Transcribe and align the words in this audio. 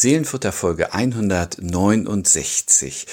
Seelenfutter 0.00 0.52
Folge 0.52 0.94
169 0.94 3.06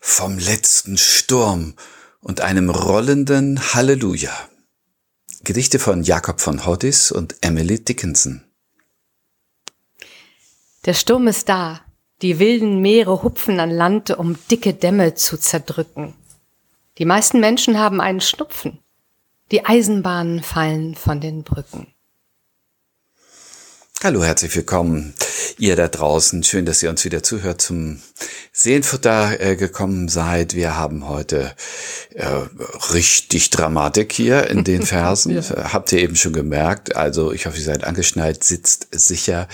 vom 0.00 0.38
letzten 0.38 0.96
Sturm 0.96 1.74
und 2.20 2.40
einem 2.40 2.70
rollenden 2.70 3.74
Halleluja. 3.74 4.30
Gedichte 5.42 5.80
von 5.80 6.04
Jakob 6.04 6.40
von 6.40 6.64
Hoddis 6.64 7.10
und 7.10 7.34
Emily 7.40 7.84
Dickinson. 7.84 8.44
Der 10.84 10.94
Sturm 10.94 11.26
ist 11.26 11.48
da. 11.48 11.80
Die 12.22 12.38
wilden 12.38 12.82
Meere 12.82 13.24
hupfen 13.24 13.58
an 13.58 13.70
Land, 13.70 14.10
um 14.10 14.38
dicke 14.48 14.74
Dämme 14.74 15.14
zu 15.14 15.38
zerdrücken. 15.38 16.14
Die 16.98 17.04
meisten 17.04 17.40
Menschen 17.40 17.78
haben 17.78 18.00
einen 18.00 18.20
Schnupfen. 18.20 18.78
Die 19.50 19.64
Eisenbahnen 19.64 20.44
fallen 20.44 20.94
von 20.94 21.20
den 21.20 21.42
Brücken. 21.42 21.88
Hallo, 24.04 24.22
herzlich 24.22 24.54
willkommen, 24.54 25.14
ihr 25.58 25.76
da 25.76 25.88
draußen. 25.88 26.42
Schön, 26.44 26.66
dass 26.66 26.82
ihr 26.82 26.90
uns 26.90 27.04
wieder 27.04 27.22
zuhört 27.22 27.60
zum 27.60 28.00
Seelenfutter 28.52 29.40
äh, 29.40 29.56
gekommen 29.56 30.08
seid. 30.08 30.54
Wir 30.54 30.76
haben 30.76 31.08
heute 31.08 31.54
äh, 32.14 32.26
richtig 32.92 33.50
Dramatik 33.50 34.12
hier 34.12 34.48
in 34.48 34.64
den 34.64 34.82
Versen. 34.86 35.32
ja. 35.32 35.72
Habt 35.72 35.92
ihr 35.92 36.00
eben 36.00 36.16
schon 36.16 36.32
gemerkt. 36.32 36.96
Also 36.96 37.32
ich 37.32 37.46
hoffe, 37.46 37.56
ihr 37.58 37.64
seid 37.64 37.84
angeschnallt, 37.84 38.44
sitzt 38.44 38.88
sicher, 38.90 39.48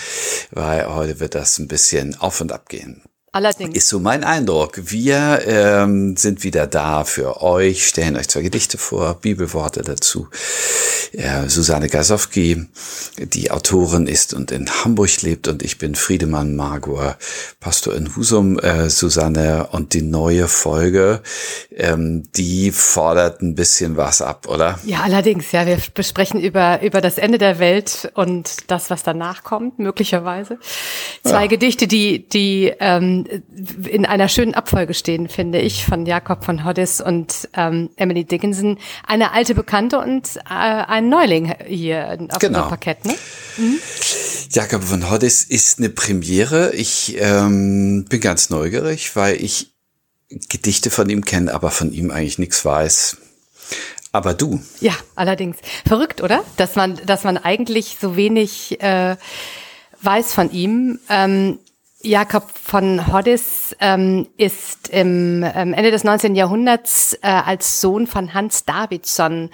weil 0.50 0.86
heute 0.86 1.20
wird 1.20 1.34
das 1.34 1.58
ein 1.58 1.68
bisschen 1.68 2.16
auf 2.16 2.40
und 2.40 2.52
ab 2.52 2.68
gehen. 2.68 3.02
Allerdings. 3.34 3.76
Ist 3.76 3.88
so 3.88 3.98
mein 3.98 4.22
Eindruck. 4.22 4.80
Wir 4.92 5.42
ähm, 5.44 6.16
sind 6.16 6.44
wieder 6.44 6.68
da 6.68 7.02
für 7.02 7.42
euch, 7.42 7.88
stellen 7.88 8.16
euch 8.16 8.28
zwei 8.28 8.42
Gedichte 8.42 8.78
vor, 8.78 9.14
Bibelworte 9.14 9.82
dazu. 9.82 10.28
Ja, 11.12 11.48
Susanne 11.48 11.88
Gasowski, 11.88 12.64
die 13.18 13.50
Autorin 13.50 14.06
ist 14.06 14.34
und 14.34 14.52
in 14.52 14.70
Hamburg 14.70 15.22
lebt 15.22 15.48
und 15.48 15.64
ich 15.64 15.78
bin 15.78 15.96
Friedemann 15.96 16.54
Margur, 16.54 17.16
Pastor 17.58 17.96
in 17.96 18.14
Husum, 18.14 18.56
äh, 18.60 18.88
Susanne. 18.88 19.66
Und 19.72 19.94
die 19.94 20.02
neue 20.02 20.46
Folge, 20.46 21.20
ähm, 21.74 22.22
die 22.36 22.70
fordert 22.70 23.42
ein 23.42 23.56
bisschen 23.56 23.96
was 23.96 24.22
ab, 24.22 24.46
oder? 24.48 24.78
Ja, 24.84 25.00
allerdings. 25.00 25.50
Ja, 25.50 25.66
wir 25.66 25.78
besprechen 25.92 26.40
über, 26.40 26.82
über 26.82 27.00
das 27.00 27.18
Ende 27.18 27.38
der 27.38 27.58
Welt 27.58 28.12
und 28.14 28.70
das, 28.70 28.90
was 28.90 29.02
danach 29.02 29.42
kommt, 29.42 29.80
möglicherweise. 29.80 30.58
Zwei 31.24 31.42
ja. 31.42 31.46
Gedichte, 31.48 31.88
die, 31.88 32.28
die 32.28 32.72
ähm, 32.78 33.23
in 33.88 34.06
einer 34.06 34.28
schönen 34.28 34.54
Abfolge 34.54 34.94
stehen, 34.94 35.28
finde 35.28 35.60
ich, 35.60 35.84
von 35.84 36.06
Jakob 36.06 36.44
von 36.44 36.64
Hoddis 36.64 37.00
und 37.00 37.48
ähm, 37.54 37.90
Emily 37.96 38.24
Dickinson. 38.24 38.78
Eine 39.06 39.32
alte 39.32 39.54
Bekannte 39.54 39.98
und 39.98 40.36
äh, 40.36 40.40
ein 40.48 41.08
Neuling 41.08 41.54
hier 41.66 42.18
auf 42.30 42.38
genau. 42.38 42.62
dem 42.62 42.68
Parkett, 42.68 43.04
ne? 43.04 43.14
Mhm. 43.56 43.78
Jakob 44.50 44.82
von 44.84 45.10
Hoddis 45.10 45.42
ist 45.42 45.78
eine 45.78 45.88
Premiere. 45.88 46.74
Ich 46.74 47.16
ähm, 47.18 48.04
bin 48.08 48.20
ganz 48.20 48.50
neugierig, 48.50 49.16
weil 49.16 49.42
ich 49.42 49.74
Gedichte 50.48 50.90
von 50.90 51.08
ihm 51.10 51.24
kenne, 51.24 51.52
aber 51.52 51.70
von 51.70 51.92
ihm 51.92 52.10
eigentlich 52.10 52.38
nichts 52.38 52.64
weiß. 52.64 53.18
Aber 54.12 54.32
du? 54.32 54.60
Ja, 54.80 54.94
allerdings. 55.16 55.56
Verrückt, 55.86 56.22
oder? 56.22 56.44
Dass 56.56 56.76
man, 56.76 57.00
dass 57.04 57.24
man 57.24 57.36
eigentlich 57.36 57.96
so 58.00 58.16
wenig 58.16 58.80
äh, 58.80 59.16
weiß 60.02 60.32
von 60.32 60.52
ihm. 60.52 61.00
Ähm, 61.08 61.58
Jakob 62.04 62.50
von 62.50 63.12
Hoddis 63.12 63.74
ähm, 63.80 64.28
ist 64.36 64.88
im 64.88 65.42
ähm, 65.42 65.72
Ende 65.72 65.90
des 65.90 66.04
19. 66.04 66.34
Jahrhunderts 66.34 67.14
äh, 67.22 67.28
als 67.28 67.80
Sohn 67.80 68.06
von 68.06 68.34
Hans 68.34 68.64
Davidson, 68.64 69.50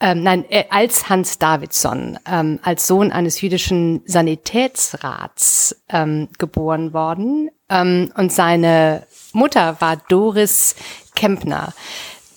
ähm, 0.00 0.22
nein, 0.22 0.44
äh, 0.48 0.64
als 0.70 1.10
Hans 1.10 1.38
Davidson, 1.38 2.18
ähm, 2.26 2.58
als 2.62 2.86
Sohn 2.86 3.12
eines 3.12 3.42
jüdischen 3.42 4.02
Sanitätsrats 4.06 5.76
ähm, 5.90 6.28
geboren 6.38 6.94
worden. 6.94 7.50
Ähm, 7.68 8.10
und 8.16 8.32
seine 8.32 9.06
Mutter 9.34 9.76
war 9.80 9.98
Doris 10.08 10.76
Kempner, 11.14 11.74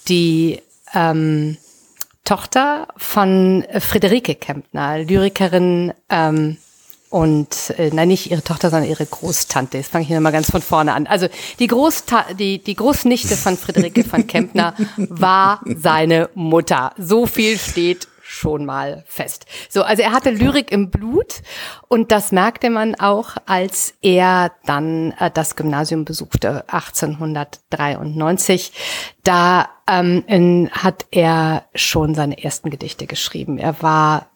die 0.09 0.61
ähm, 0.93 1.57
Tochter 2.25 2.89
von 2.97 3.65
Friederike 3.79 4.35
Kempner, 4.35 4.99
Lyrikerin, 4.99 5.93
ähm, 6.09 6.57
und 7.13 7.75
äh, 7.78 7.91
nein, 7.94 8.07
nicht 8.07 8.31
ihre 8.31 8.41
Tochter, 8.41 8.72
sondern 8.72 8.90
ihre 8.90 9.06
Großtante. 9.06 9.78
Jetzt 9.78 9.91
fange 9.91 10.01
ich 10.01 10.07
hier 10.07 10.19
mal 10.19 10.31
ganz 10.31 10.50
von 10.50 10.63
vorne 10.63 10.94
an. 10.94 11.06
Also 11.06 11.28
die, 11.59 11.68
Großta 11.68 12.34
die, 12.34 12.57
die 12.57 12.74
Großnichte 12.74 13.38
von 13.38 13.56
Friederike 13.56 14.03
von 14.03 14.25
Kempner 14.28 14.74
war 14.97 15.62
seine 15.63 16.31
Mutter. 16.34 16.91
So 16.97 17.28
viel 17.28 17.59
steht 17.59 18.07
schon 18.24 18.66
mal 18.66 19.03
fest. 19.06 19.46
So, 19.69 19.84
also 19.84 20.01
er 20.01 20.12
hatte 20.12 20.31
Lyrik 20.31 20.72
im 20.72 20.90
Blut 20.90 21.44
und 21.88 22.12
das 22.12 22.31
merkte 22.31 22.72
man 22.72 22.96
auch, 22.96 23.35
als 23.45 23.94
er 24.01 24.51
dann 24.66 25.12
äh, 25.19 25.30
das 25.31 25.56
Gymnasium 25.56 26.06
besuchte, 26.06 26.68
1893. 26.68 28.72
Da 29.24 29.69
ähm, 29.88 30.24
in, 30.25 30.72
hat 30.72 31.06
er 31.12 31.66
schon 31.75 32.16
seine 32.16 32.44
ersten 32.44 32.72
Gedichte 32.72 33.06
geschrieben. 33.06 33.59
Er 33.59 33.84
war 33.84 34.32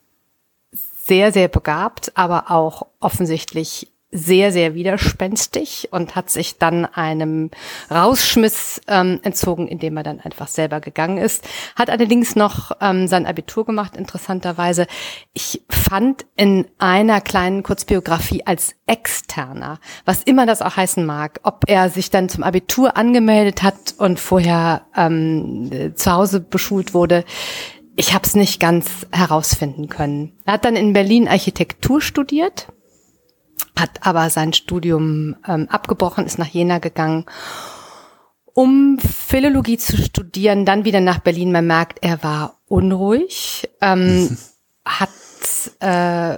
sehr, 1.07 1.31
sehr 1.31 1.47
begabt, 1.47 2.11
aber 2.15 2.51
auch 2.51 2.87
offensichtlich 2.99 3.91
sehr, 4.09 4.53
sehr 4.53 4.73
widerspenstig 4.73 5.89
und 5.91 6.15
hat 6.15 6.29
sich 6.29 6.57
dann 6.57 6.85
einem 6.85 7.51
Rausschmiss 7.91 8.81
ähm, 8.87 9.19
entzogen, 9.23 9.67
indem 9.67 9.97
er 9.97 10.03
dann 10.03 10.21
einfach 10.21 10.47
selber 10.47 10.79
gegangen 10.79 11.17
ist. 11.17 11.45
Hat 11.75 11.89
allerdings 11.89 12.35
noch 12.35 12.71
ähm, 12.79 13.07
sein 13.07 13.25
Abitur 13.25 13.65
gemacht, 13.65 13.97
interessanterweise. 13.97 14.87
Ich 15.33 15.61
fand 15.69 16.25
in 16.37 16.65
einer 16.77 17.19
kleinen 17.19 17.63
Kurzbiografie 17.63 18.45
als 18.45 18.75
Externer, 18.85 19.79
was 20.05 20.23
immer 20.23 20.45
das 20.45 20.61
auch 20.61 20.77
heißen 20.77 21.05
mag, 21.05 21.41
ob 21.43 21.65
er 21.67 21.89
sich 21.89 22.09
dann 22.09 22.29
zum 22.29 22.43
Abitur 22.43 22.95
angemeldet 22.95 23.61
hat 23.61 23.95
und 23.97 24.21
vorher 24.21 24.83
ähm, 24.95 25.93
zu 25.95 26.13
Hause 26.13 26.39
beschult 26.39 26.93
wurde, 26.93 27.25
ich 27.97 28.13
habe 28.13 28.25
es 28.25 28.35
nicht 28.35 28.59
ganz 28.59 29.07
herausfinden 29.11 29.89
können. 29.89 30.31
Er 30.45 30.53
hat 30.53 30.65
dann 30.65 30.75
in 30.75 30.93
Berlin 30.93 31.27
Architektur 31.27 31.99
studiert, 31.99 32.67
hat 33.75 34.05
aber 34.05 34.29
sein 34.29 34.53
Studium 34.53 35.35
ähm, 35.47 35.67
abgebrochen, 35.69 36.25
ist 36.25 36.37
nach 36.37 36.47
Jena 36.47 36.77
gegangen, 36.77 37.25
um 38.53 38.99
Philologie 38.99 39.79
zu 39.79 39.97
studieren, 39.97 40.63
dann 40.63 40.85
wieder 40.85 41.01
nach 41.01 41.19
Berlin. 41.19 41.51
Man 41.51 41.65
merkt, 41.65 41.99
er 42.03 42.23
war 42.23 42.59
unruhig, 42.67 43.67
ähm, 43.81 44.37
hat 44.85 45.09
äh, 45.79 46.37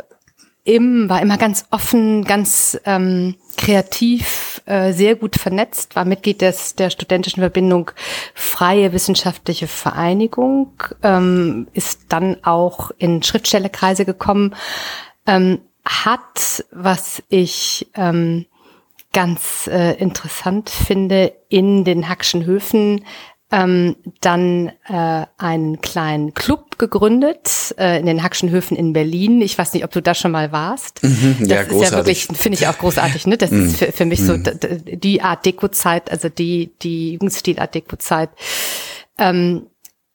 im, 0.63 1.09
war 1.09 1.21
immer 1.21 1.37
ganz 1.37 1.65
offen, 1.71 2.23
ganz 2.23 2.79
ähm, 2.85 3.35
kreativ, 3.57 4.48
äh, 4.69 4.93
sehr 4.93 5.15
gut 5.15 5.35
vernetzt, 5.35 5.95
war 5.95 6.05
Mitglied 6.05 6.41
des, 6.41 6.75
der 6.75 6.89
studentischen 6.89 7.41
Verbindung 7.41 7.91
Freie 8.33 8.93
Wissenschaftliche 8.93 9.67
Vereinigung, 9.67 10.73
ähm, 11.01 11.67
ist 11.73 12.01
dann 12.09 12.37
auch 12.43 12.91
in 12.97 13.23
Schriftstellerkreise 13.23 14.05
gekommen, 14.05 14.55
ähm, 15.25 15.59
hat, 15.85 16.63
was 16.71 17.23
ich 17.29 17.89
ähm, 17.95 18.45
ganz 19.11 19.67
äh, 19.67 19.93
interessant 19.93 20.69
finde, 20.69 21.33
in 21.49 21.83
den 21.83 22.07
Hackschen 22.07 22.45
Höfen 22.45 23.05
ähm, 23.51 23.95
dann 24.21 24.71
äh, 24.87 25.25
einen 25.37 25.81
kleinen 25.81 26.33
Club 26.35 26.77
gegründet 26.77 27.73
äh, 27.79 27.99
in 27.99 28.05
den 28.05 28.21
Hackschen 28.21 28.51
Höfen 28.51 28.77
in 28.77 28.93
Berlin. 28.93 29.41
Ich 29.41 29.57
weiß 29.57 29.73
nicht, 29.73 29.83
ob 29.83 29.91
du 29.91 30.01
da 30.01 30.13
schon 30.13 30.31
mal 30.31 30.51
warst. 30.51 31.01
Mhm, 31.03 31.37
das 31.39 31.49
ja, 31.49 31.61
ist 31.61 31.69
großartig. 31.69 31.91
ja 31.91 31.97
wirklich, 31.97 32.27
finde 32.37 32.57
ich 32.59 32.67
auch 32.67 32.77
großartig. 32.77 33.25
Ne? 33.27 33.37
Das 33.37 33.49
mhm. 33.51 33.65
ist 33.65 33.77
für, 33.77 33.91
für 33.91 34.05
mich 34.05 34.23
so 34.23 34.33
Mhm. 34.37 34.43
die 34.85 35.21
Art 35.23 35.45
Deko-Zeit, 35.45 36.11
also 36.11 36.29
die 36.29 36.71
die 36.81 37.13
Jugendstil 37.13 37.59
Art 37.59 37.73
Deko-Zeit. 37.75 38.29
Ähm, 39.17 39.65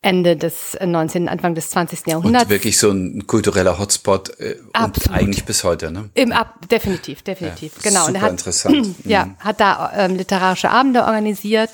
Ende 0.00 0.36
des 0.36 0.76
19., 0.84 1.30
Anfang 1.30 1.54
des 1.54 1.70
20. 1.70 2.06
Jahrhunderts. 2.06 2.44
Und 2.44 2.50
wirklich 2.50 2.76
so 2.78 2.90
ein 2.90 3.26
kultureller 3.26 3.78
Hotspot 3.78 4.38
äh, 4.38 4.56
und 4.78 5.10
eigentlich 5.10 5.44
bis 5.46 5.64
heute, 5.64 5.90
ne? 5.90 6.10
Im 6.12 6.30
Ab, 6.30 6.68
definitiv, 6.70 7.22
definitiv, 7.22 7.72
Ja, 7.82 7.88
genau. 7.90 8.04
Super 8.06 8.18
er 8.18 8.22
hat, 8.22 8.30
interessant. 8.32 8.86
ja, 9.06 9.24
Mhm. 9.24 9.36
hat 9.38 9.60
da 9.60 9.92
ähm, 9.96 10.16
literarische 10.16 10.70
Abende 10.70 11.04
organisiert. 11.04 11.70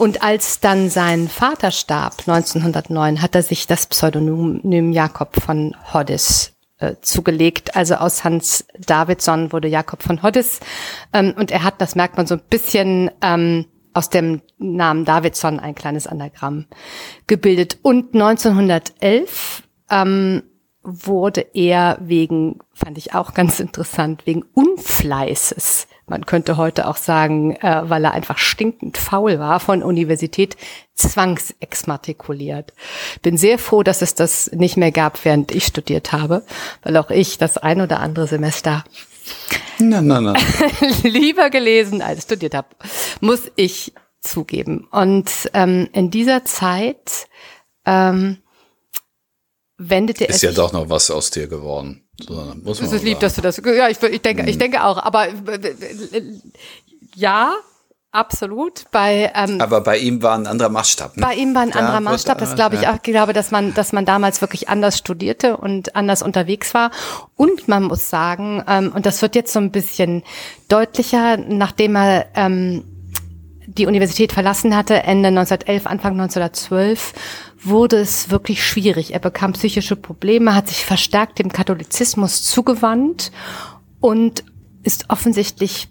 Und 0.00 0.22
als 0.22 0.60
dann 0.60 0.88
sein 0.88 1.28
Vater 1.28 1.70
starb, 1.70 2.20
1909, 2.20 3.20
hat 3.20 3.34
er 3.34 3.42
sich 3.42 3.66
das 3.66 3.86
Pseudonym 3.86 4.92
Jakob 4.92 5.38
von 5.38 5.76
Hoddis 5.92 6.54
äh, 6.78 6.94
zugelegt. 7.02 7.76
Also 7.76 7.96
aus 7.96 8.24
Hans 8.24 8.64
Davidson 8.78 9.52
wurde 9.52 9.68
Jakob 9.68 10.02
von 10.02 10.22
Hoddis. 10.22 10.60
Ähm, 11.12 11.34
und 11.36 11.50
er 11.50 11.64
hat, 11.64 11.82
das 11.82 11.96
merkt 11.96 12.16
man 12.16 12.26
so 12.26 12.36
ein 12.36 12.42
bisschen, 12.48 13.10
ähm, 13.20 13.66
aus 13.92 14.08
dem 14.08 14.40
Namen 14.56 15.04
Davidson 15.04 15.60
ein 15.60 15.74
kleines 15.74 16.06
Anagramm 16.06 16.64
gebildet. 17.26 17.76
Und 17.82 18.14
1911 18.14 19.64
ähm, 19.90 20.44
wurde 20.82 21.44
er 21.52 21.98
wegen, 22.00 22.60
fand 22.72 22.96
ich 22.96 23.12
auch 23.12 23.34
ganz 23.34 23.60
interessant, 23.60 24.24
wegen 24.24 24.46
Unfleißes, 24.54 25.88
man 26.10 26.26
könnte 26.26 26.56
heute 26.56 26.88
auch 26.88 26.96
sagen, 26.96 27.54
äh, 27.56 27.82
weil 27.84 28.04
er 28.04 28.12
einfach 28.12 28.36
stinkend 28.36 28.98
faul 28.98 29.38
war, 29.38 29.60
von 29.60 29.82
Universität 29.82 30.56
zwangsexmatrikuliert. 30.94 32.74
Bin 33.22 33.38
sehr 33.38 33.58
froh, 33.58 33.82
dass 33.82 34.02
es 34.02 34.14
das 34.14 34.50
nicht 34.52 34.76
mehr 34.76 34.92
gab, 34.92 35.24
während 35.24 35.52
ich 35.52 35.64
studiert 35.64 36.12
habe, 36.12 36.42
weil 36.82 36.96
auch 36.96 37.10
ich 37.10 37.38
das 37.38 37.56
ein 37.56 37.80
oder 37.80 38.00
andere 38.00 38.26
Semester 38.26 38.84
Nein, 39.78 40.06
nein, 40.08 40.24
nein. 40.24 40.42
lieber 41.02 41.48
gelesen 41.48 42.02
als 42.02 42.24
studiert 42.24 42.54
habe, 42.54 42.68
muss 43.20 43.42
ich 43.54 43.92
zugeben. 44.20 44.88
Und 44.90 45.30
ähm, 45.54 45.88
in 45.92 46.10
dieser 46.10 46.44
Zeit 46.44 47.28
ähm, 47.86 48.38
wendete 49.78 50.24
ist 50.24 50.36
es 50.36 50.42
ja 50.42 50.52
doch 50.52 50.72
noch 50.72 50.90
was 50.90 51.10
aus 51.10 51.30
dir 51.30 51.46
geworden. 51.46 52.09
So, 52.20 52.54
muss 52.62 52.80
Es 52.80 52.92
ist 52.92 53.02
lieb, 53.02 53.14
sagen. 53.14 53.20
dass 53.20 53.34
du 53.34 53.42
das. 53.42 53.62
Ja, 53.76 53.88
ich, 53.88 54.02
ich 54.02 54.22
denke, 54.22 54.48
ich 54.48 54.58
denke 54.58 54.84
auch. 54.84 54.98
Aber 54.98 55.28
äh, 55.28 55.34
ja, 57.14 57.54
absolut. 58.12 58.84
Bei 58.90 59.32
ähm, 59.34 59.60
Aber 59.60 59.80
bei 59.80 59.98
ihm 59.98 60.22
war 60.22 60.36
ein 60.36 60.46
anderer 60.46 60.68
Maßstab. 60.68 61.16
Ne? 61.16 61.22
bei 61.22 61.34
ihm 61.34 61.54
war 61.54 61.62
ein 61.62 61.72
anderer 61.72 62.00
Maßstab. 62.00 62.38
Das 62.38 62.54
glaube 62.54 62.76
ich 62.76 62.82
ja. 62.82 62.92
auch. 62.92 62.96
Ich 62.96 63.02
glaube, 63.02 63.32
dass 63.32 63.50
man, 63.50 63.74
dass 63.74 63.92
man 63.92 64.04
damals 64.04 64.40
wirklich 64.40 64.68
anders 64.68 64.98
studierte 64.98 65.56
und 65.56 65.96
anders 65.96 66.22
unterwegs 66.22 66.74
war. 66.74 66.90
Und 67.36 67.68
man 67.68 67.84
muss 67.84 68.10
sagen, 68.10 68.62
ähm, 68.68 68.92
und 68.94 69.06
das 69.06 69.22
wird 69.22 69.34
jetzt 69.34 69.52
so 69.52 69.60
ein 69.60 69.70
bisschen 69.70 70.22
deutlicher, 70.68 71.36
nachdem 71.36 71.96
er 71.96 72.26
ähm, 72.34 72.84
die 73.76 73.86
Universität 73.86 74.32
verlassen 74.32 74.76
hatte, 74.76 74.94
Ende 75.02 75.28
1911, 75.28 75.86
Anfang 75.86 76.12
1912, 76.12 77.12
wurde 77.62 77.96
es 77.96 78.30
wirklich 78.30 78.64
schwierig. 78.64 79.12
Er 79.12 79.18
bekam 79.18 79.52
psychische 79.52 79.96
Probleme, 79.96 80.54
hat 80.54 80.68
sich 80.68 80.84
verstärkt 80.84 81.38
dem 81.38 81.52
Katholizismus 81.52 82.42
zugewandt 82.42 83.32
und 84.00 84.44
ist 84.82 85.10
offensichtlich 85.10 85.88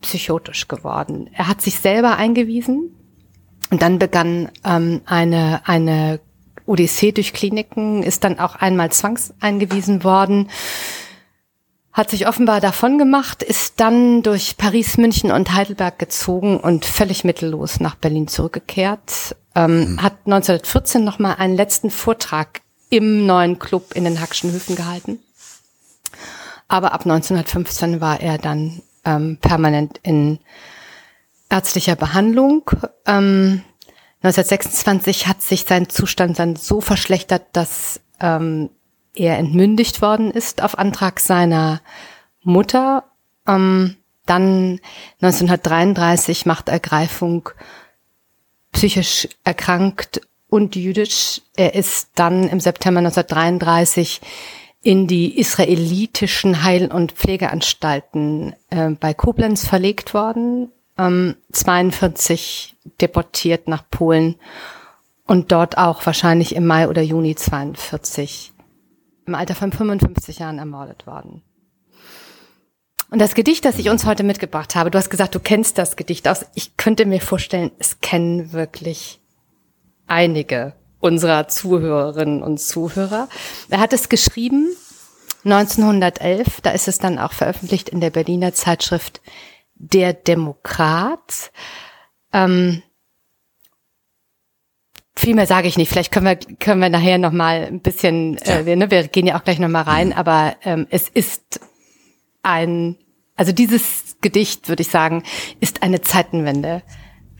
psychotisch 0.00 0.68
geworden. 0.68 1.28
Er 1.32 1.46
hat 1.48 1.60
sich 1.60 1.78
selber 1.78 2.16
eingewiesen 2.16 2.94
und 3.70 3.82
dann 3.82 3.98
begann 3.98 4.50
ähm, 4.64 5.02
eine, 5.04 5.62
eine 5.66 6.20
Odyssee 6.66 7.12
durch 7.12 7.32
Kliniken, 7.32 8.02
ist 8.02 8.24
dann 8.24 8.38
auch 8.38 8.54
einmal 8.56 8.90
zwangseingewiesen 8.90 10.04
worden, 10.04 10.48
hat 11.92 12.10
sich 12.10 12.28
offenbar 12.28 12.60
davon 12.60 12.98
gemacht, 12.98 13.42
ist 13.42 13.80
dann 13.80 14.22
durch 14.22 14.56
Paris, 14.56 14.96
München 14.96 15.32
und 15.32 15.52
Heidelberg 15.52 15.98
gezogen 15.98 16.58
und 16.58 16.84
völlig 16.84 17.24
mittellos 17.24 17.80
nach 17.80 17.96
Berlin 17.96 18.28
zurückgekehrt. 18.28 19.36
Ähm, 19.54 20.00
Hat 20.00 20.18
1914 20.26 21.04
nochmal 21.04 21.36
einen 21.38 21.56
letzten 21.56 21.90
Vortrag 21.90 22.60
im 22.88 23.26
neuen 23.26 23.58
Club 23.58 23.92
in 23.94 24.04
den 24.04 24.20
Hackschen 24.20 24.52
Höfen 24.52 24.76
gehalten. 24.76 25.18
Aber 26.68 26.92
ab 26.92 27.02
1915 27.02 28.00
war 28.00 28.20
er 28.20 28.38
dann 28.38 28.82
ähm, 29.04 29.38
permanent 29.40 29.98
in 30.02 30.38
ärztlicher 31.48 31.96
Behandlung. 31.96 32.70
Ähm, 33.06 33.62
1926 34.22 35.26
hat 35.26 35.42
sich 35.42 35.64
sein 35.64 35.88
Zustand 35.88 36.38
dann 36.38 36.56
so 36.56 36.80
verschlechtert, 36.80 37.46
dass 37.52 38.00
ähm, 38.20 38.70
er 39.14 39.38
entmündigt 39.38 40.02
worden 40.02 40.30
ist 40.30 40.62
auf 40.62 40.78
Antrag 40.78 41.20
seiner 41.20 41.80
Mutter. 42.42 43.04
Ähm, 43.48 43.96
dann 44.26 44.78
1933 45.22 46.46
Machtergreifung, 46.46 47.48
psychisch 48.72 49.28
erkrankt 49.44 50.20
und 50.48 50.76
jüdisch. 50.76 51.42
Er 51.56 51.74
ist 51.74 52.10
dann 52.14 52.48
im 52.48 52.60
September 52.60 52.98
1933 52.98 54.20
in 54.82 55.06
die 55.06 55.38
israelitischen 55.38 56.62
Heil- 56.62 56.90
und 56.90 57.12
Pflegeanstalten 57.12 58.54
äh, 58.70 58.90
bei 58.90 59.12
Koblenz 59.12 59.66
verlegt 59.66 60.14
worden, 60.14 60.72
ähm, 60.96 61.36
42 61.52 62.76
deportiert 63.00 63.68
nach 63.68 63.84
Polen 63.90 64.36
und 65.26 65.52
dort 65.52 65.76
auch 65.76 66.04
wahrscheinlich 66.06 66.56
im 66.56 66.66
Mai 66.66 66.88
oder 66.88 67.02
Juni 67.02 67.34
42 67.34 68.52
im 69.26 69.34
Alter 69.34 69.54
von 69.54 69.70
55 69.70 70.38
Jahren 70.38 70.58
ermordet 70.58 71.06
worden. 71.06 71.42
Und 73.10 73.18
das 73.18 73.34
Gedicht, 73.34 73.64
das 73.64 73.78
ich 73.78 73.90
uns 73.90 74.06
heute 74.06 74.22
mitgebracht 74.22 74.76
habe, 74.76 74.90
du 74.90 74.98
hast 74.98 75.10
gesagt, 75.10 75.34
du 75.34 75.40
kennst 75.40 75.78
das 75.78 75.96
Gedicht 75.96 76.28
aus. 76.28 76.46
Ich 76.54 76.76
könnte 76.76 77.06
mir 77.06 77.20
vorstellen, 77.20 77.72
es 77.78 78.00
kennen 78.00 78.52
wirklich 78.52 79.20
einige 80.06 80.74
unserer 81.00 81.48
Zuhörerinnen 81.48 82.42
und 82.42 82.60
Zuhörer. 82.60 83.28
Er 83.68 83.80
hat 83.80 83.92
es 83.92 84.08
geschrieben 84.08 84.68
1911, 85.44 86.60
da 86.60 86.70
ist 86.70 86.86
es 86.86 86.98
dann 86.98 87.18
auch 87.18 87.32
veröffentlicht 87.32 87.88
in 87.88 88.00
der 88.00 88.10
Berliner 88.10 88.52
Zeitschrift 88.52 89.20
Der 89.74 90.12
Demokrat. 90.12 91.50
Ähm, 92.32 92.82
viel 95.16 95.34
mehr 95.34 95.46
sage 95.46 95.66
ich 95.66 95.76
nicht. 95.78 95.90
Vielleicht 95.90 96.12
können 96.12 96.26
wir 96.26 96.36
können 96.36 96.80
wir 96.80 96.90
nachher 96.90 97.18
noch 97.18 97.32
mal 97.32 97.64
ein 97.64 97.80
bisschen. 97.80 98.38
Äh, 98.38 98.66
wir, 98.66 98.76
ne, 98.76 98.90
wir 98.90 99.08
gehen 99.08 99.26
ja 99.26 99.38
auch 99.38 99.44
gleich 99.44 99.58
noch 99.58 99.68
mal 99.68 99.82
rein. 99.82 100.12
Aber 100.12 100.54
ähm, 100.62 100.86
es 100.90 101.08
ist 101.08 101.60
ein, 102.42 102.96
also 103.36 103.52
dieses 103.52 104.16
Gedicht 104.20 104.68
würde 104.68 104.82
ich 104.82 104.88
sagen, 104.88 105.22
ist 105.60 105.82
eine 105.82 106.00
Zeitenwende 106.00 106.82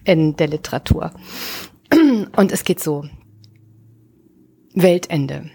in 0.05 0.37
der 0.37 0.49
Literatur. 0.49 1.13
Und 2.37 2.53
es 2.53 2.65
geht 2.65 2.81
so: 2.81 3.05
Weltende. 4.75 5.51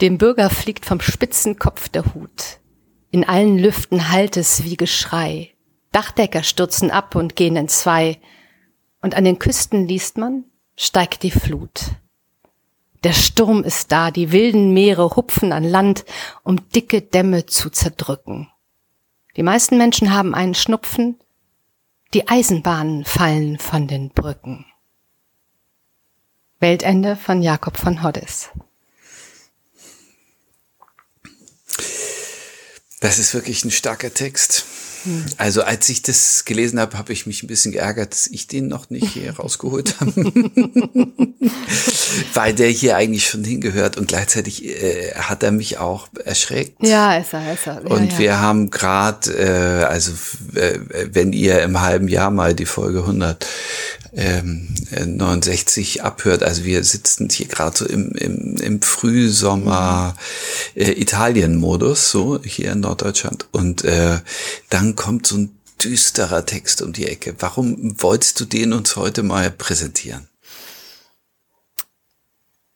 Dem 0.00 0.18
Bürger 0.18 0.50
fliegt 0.50 0.84
vom 0.84 1.00
spitzen 1.00 1.58
Kopf 1.58 1.88
der 1.88 2.14
Hut. 2.14 2.58
In 3.10 3.24
allen 3.24 3.58
Lüften 3.58 4.10
hallt 4.10 4.36
es 4.36 4.64
wie 4.64 4.76
Geschrei. 4.76 5.50
Dachdecker 5.92 6.42
stürzen 6.42 6.90
ab 6.90 7.14
und 7.14 7.36
gehen 7.36 7.56
in 7.56 7.68
zwei. 7.68 8.18
Und 9.00 9.14
an 9.14 9.24
den 9.24 9.38
Küsten 9.38 9.86
liest 9.86 10.16
man, 10.16 10.44
steigt 10.76 11.22
die 11.22 11.30
Flut. 11.30 11.92
Der 13.04 13.12
Sturm 13.12 13.64
ist 13.64 13.90
da, 13.90 14.10
die 14.10 14.30
wilden 14.30 14.72
Meere 14.72 15.16
hupfen 15.16 15.52
an 15.52 15.64
Land, 15.64 16.04
um 16.44 16.68
dicke 16.70 17.02
Dämme 17.02 17.46
zu 17.46 17.68
zerdrücken. 17.70 18.48
Die 19.36 19.42
meisten 19.42 19.76
Menschen 19.76 20.14
haben 20.14 20.34
einen 20.34 20.54
Schnupfen, 20.54 21.18
die 22.14 22.28
Eisenbahnen 22.28 23.04
fallen 23.04 23.58
von 23.58 23.88
den 23.88 24.10
Brücken. 24.10 24.66
Weltende 26.60 27.16
von 27.16 27.42
Jakob 27.42 27.76
von 27.76 28.04
Hoddes. 28.04 28.50
Das 33.00 33.18
ist 33.18 33.34
wirklich 33.34 33.64
ein 33.64 33.72
starker 33.72 34.14
Text. 34.14 34.64
Also 35.36 35.62
als 35.62 35.88
ich 35.88 36.02
das 36.02 36.44
gelesen 36.44 36.78
habe, 36.80 36.98
habe 36.98 37.12
ich 37.12 37.26
mich 37.26 37.42
ein 37.42 37.46
bisschen 37.46 37.72
geärgert, 37.72 38.12
dass 38.12 38.26
ich 38.26 38.46
den 38.46 38.68
noch 38.68 38.90
nicht 38.90 39.08
hier 39.08 39.32
rausgeholt 39.38 40.00
habe. 40.00 40.12
Weil 42.34 42.54
der 42.54 42.68
hier 42.68 42.96
eigentlich 42.96 43.26
schon 43.26 43.44
hingehört 43.44 43.96
und 43.96 44.08
gleichzeitig 44.08 44.64
äh, 44.64 45.14
hat 45.14 45.42
er 45.42 45.52
mich 45.52 45.78
auch 45.78 46.08
erschreckt. 46.24 46.76
Ja, 46.82 47.16
ist 47.16 47.32
er, 47.32 47.52
ist 47.52 47.66
er. 47.66 47.82
Ja, 47.82 47.94
Und 47.94 48.12
ja. 48.12 48.18
wir 48.18 48.40
haben 48.40 48.70
gerade, 48.70 49.32
äh, 49.32 49.84
also 49.84 50.12
äh, 50.54 50.78
wenn 51.12 51.32
ihr 51.32 51.62
im 51.62 51.80
halben 51.80 52.08
Jahr 52.08 52.30
mal 52.30 52.54
die 52.54 52.66
Folge 52.66 53.00
169 54.14 56.02
abhört, 56.02 56.42
also 56.42 56.64
wir 56.64 56.84
sitzen 56.84 57.28
hier 57.30 57.46
gerade 57.46 57.76
so 57.76 57.86
im, 57.86 58.12
im, 58.12 58.56
im 58.56 58.82
Frühsommer 58.82 60.14
äh, 60.74 60.92
Italien-Modus, 61.00 62.10
so 62.10 62.40
hier 62.42 62.72
in 62.72 62.80
Norddeutschland. 62.80 63.46
Und 63.52 63.84
äh, 63.84 64.18
dann 64.68 64.96
kommt 64.96 65.26
so 65.26 65.36
ein 65.36 65.56
düsterer 65.82 66.44
Text 66.44 66.82
um 66.82 66.92
die 66.92 67.06
Ecke. 67.06 67.34
Warum 67.38 68.00
wolltest 68.02 68.38
du 68.40 68.44
den 68.44 68.72
uns 68.72 68.96
heute 68.96 69.22
mal 69.22 69.50
präsentieren? 69.50 70.28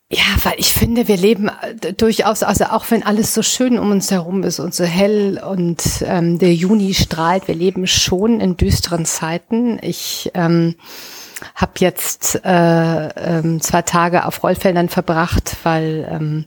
Ja, 0.09 0.23
weil 0.45 0.55
ich 0.59 0.73
finde, 0.73 1.09
wir 1.09 1.17
leben 1.17 1.49
äh, 1.49 1.93
durchaus, 1.93 2.45
also 2.45 2.67
auch 2.67 2.85
wenn 2.91 3.03
alles 3.03 3.35
so 3.35 3.43
schön 3.43 3.77
um 3.77 3.91
uns 3.91 4.13
herum 4.13 4.45
ist 4.45 4.61
und 4.61 4.73
so 4.73 4.85
hell 4.85 5.43
und 5.45 5.83
ähm, 6.03 6.39
der 6.39 6.55
Juni 6.55 6.95
strahlt, 6.95 7.49
wir 7.49 7.57
leben 7.57 7.89
schon 7.89 8.41
in 8.41 8.57
düsteren 8.57 9.05
Zeiten. 9.05 9.81
Ich 9.83 10.31
ähm, 10.35 10.77
habe 11.55 11.73
jetzt 11.79 12.41
äh, 12.45 13.09
ähm, 13.09 13.61
zwei 13.61 13.83
Tage 13.83 14.25
auf 14.25 14.43
Rollfeldern 14.43 14.89
verbracht, 14.89 15.57
weil 15.63 16.09
ähm, 16.11 16.45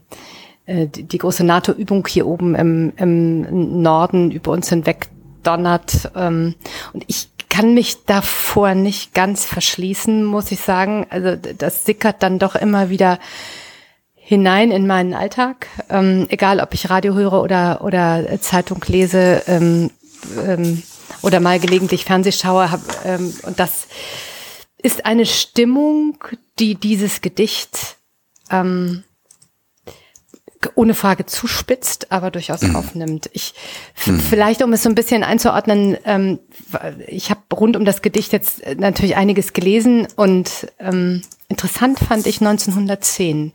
äh, 0.65 0.87
die, 0.87 1.03
die 1.03 1.17
große 1.17 1.43
NATO-Übung 1.43 2.07
hier 2.07 2.27
oben 2.27 2.55
im, 2.55 2.93
im 2.97 3.81
Norden 3.81 4.31
über 4.31 4.51
uns 4.51 4.69
hinweg 4.69 5.07
donnert. 5.43 6.11
Ähm, 6.15 6.55
und 6.93 7.03
ich 7.07 7.29
kann 7.49 7.73
mich 7.73 8.05
davor 8.05 8.75
nicht 8.75 9.13
ganz 9.13 9.45
verschließen, 9.45 10.23
muss 10.23 10.51
ich 10.51 10.59
sagen. 10.59 11.07
Also 11.09 11.35
das 11.35 11.85
sickert 11.85 12.21
dann 12.21 12.39
doch 12.39 12.55
immer 12.55 12.89
wieder 12.89 13.19
hinein 14.15 14.69
in 14.69 14.85
meinen 14.85 15.15
Alltag. 15.15 15.67
Ähm, 15.89 16.27
egal, 16.29 16.59
ob 16.59 16.73
ich 16.75 16.89
Radio 16.91 17.15
höre 17.15 17.41
oder, 17.41 17.81
oder 17.83 18.39
Zeitung 18.39 18.85
lese 18.87 19.41
ähm, 19.47 19.89
ähm, 20.45 20.83
oder 21.23 21.39
mal 21.39 21.59
gelegentlich 21.59 22.05
Fernseh 22.05 22.31
schaue. 22.31 22.71
Hab, 22.71 22.81
ähm, 23.05 23.33
und 23.41 23.59
das 23.59 23.87
ist 24.81 25.05
eine 25.05 25.25
Stimmung, 25.25 26.17
die 26.57 26.75
dieses 26.75 27.21
Gedicht 27.21 27.97
ähm, 28.49 29.03
ohne 30.75 30.93
Frage 30.93 31.25
zuspitzt, 31.25 32.11
aber 32.11 32.31
durchaus 32.31 32.63
aufnimmt. 32.75 33.29
Ich 33.33 33.53
f- 33.95 34.21
vielleicht, 34.29 34.61
um 34.61 34.73
es 34.73 34.83
so 34.83 34.89
ein 34.89 34.95
bisschen 34.95 35.23
einzuordnen, 35.23 35.97
ähm, 36.03 36.39
ich 37.07 37.29
habe 37.29 37.41
rund 37.53 37.77
um 37.77 37.85
das 37.85 38.01
Gedicht 38.01 38.33
jetzt 38.33 38.61
äh, 38.63 38.75
natürlich 38.75 39.15
einiges 39.15 39.53
gelesen 39.53 40.07
und 40.17 40.67
ähm, 40.79 41.21
interessant 41.47 41.99
fand 41.99 42.27
ich 42.27 42.41
1910 42.41 43.53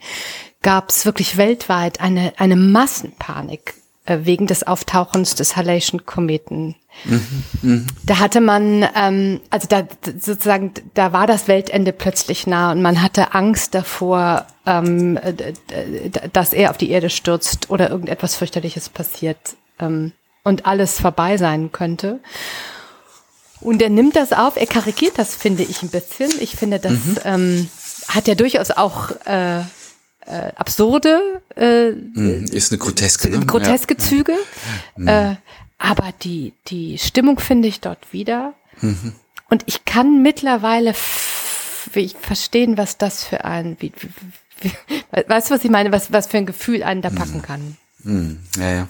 gab 0.62 0.88
es 0.88 1.04
wirklich 1.04 1.36
weltweit 1.36 2.00
eine 2.00 2.32
eine 2.38 2.56
Massenpanik 2.56 3.74
wegen 4.06 4.46
des 4.46 4.66
Auftauchens 4.66 5.34
des 5.34 5.56
Halation 5.56 6.04
Kometen. 6.04 6.76
Mhm, 7.04 7.87
da 8.04 8.18
hatte 8.18 8.40
man, 8.40 8.87
ähm, 8.94 9.40
also 9.50 9.66
da 9.68 9.87
sozusagen, 10.04 10.73
da 10.94 11.12
war 11.12 11.26
das 11.26 11.49
Weltende 11.49 11.92
plötzlich 11.92 12.46
nah 12.46 12.70
und 12.70 12.82
man 12.82 13.02
hatte 13.02 13.34
Angst 13.34 13.75
davor, 13.75 14.46
ähm, 14.66 15.18
dass 16.32 16.52
er 16.52 16.70
auf 16.70 16.78
die 16.78 16.90
Erde 16.90 17.11
stürzt 17.11 17.70
oder 17.70 17.90
irgendetwas 17.90 18.37
fürchterliches 18.37 18.88
passiert 18.88 19.56
ähm, 19.80 20.12
und 20.44 20.66
alles 20.66 21.00
vorbei 21.00 21.37
sein 21.37 21.73
könnte. 21.73 22.20
Und 23.61 23.80
er 23.80 23.90
nimmt 23.90 24.14
das 24.14 24.32
auf, 24.32 24.56
er 24.56 24.66
karikiert 24.66 25.18
das, 25.18 25.34
finde 25.34 25.62
ich, 25.62 25.82
ein 25.82 25.88
bisschen. 25.88 26.30
Ich 26.40 26.54
finde, 26.54 26.78
das 26.78 26.92
mhm. 26.92 27.18
ähm, 27.25 27.70
hat 28.08 28.28
ja 28.28 28.34
durchaus 28.34 28.70
auch 28.70 29.11
äh, 29.25 29.62
äh, 30.26 30.52
absurde, 30.56 31.42
äh, 31.56 31.90
mhm. 31.90 32.44
ist 32.44 32.72
eine 32.72 32.78
groteske, 32.78 33.28
ne? 33.28 33.44
groteske 33.46 33.94
ja. 33.94 33.98
Züge. 33.98 34.34
Mhm. 34.96 35.08
Äh, 35.08 35.36
aber 35.78 36.12
die, 36.22 36.54
die 36.68 36.98
Stimmung 36.98 37.38
finde 37.38 37.68
ich 37.68 37.80
dort 37.80 38.12
wieder. 38.12 38.54
Mhm. 38.80 39.12
Und 39.50 39.62
ich 39.66 39.84
kann 39.84 40.22
mittlerweile 40.22 40.94
verstehen, 40.94 42.76
was 42.76 42.98
das 42.98 43.24
für 43.24 43.44
ein, 43.44 43.76
wie, 43.80 43.92
wie, 44.60 44.72
weißt 45.28 45.50
du, 45.50 45.54
was 45.54 45.64
ich 45.64 45.70
meine, 45.70 45.92
was, 45.92 46.12
was 46.12 46.26
für 46.26 46.38
ein 46.38 46.46
Gefühl 46.46 46.82
einen 46.82 47.02
da 47.02 47.10
packen 47.10 47.38
mhm. 47.38 47.42
kann. 47.42 47.76
Mhm. 48.04 48.38
Ja, 48.58 48.70
ja. 48.70 48.88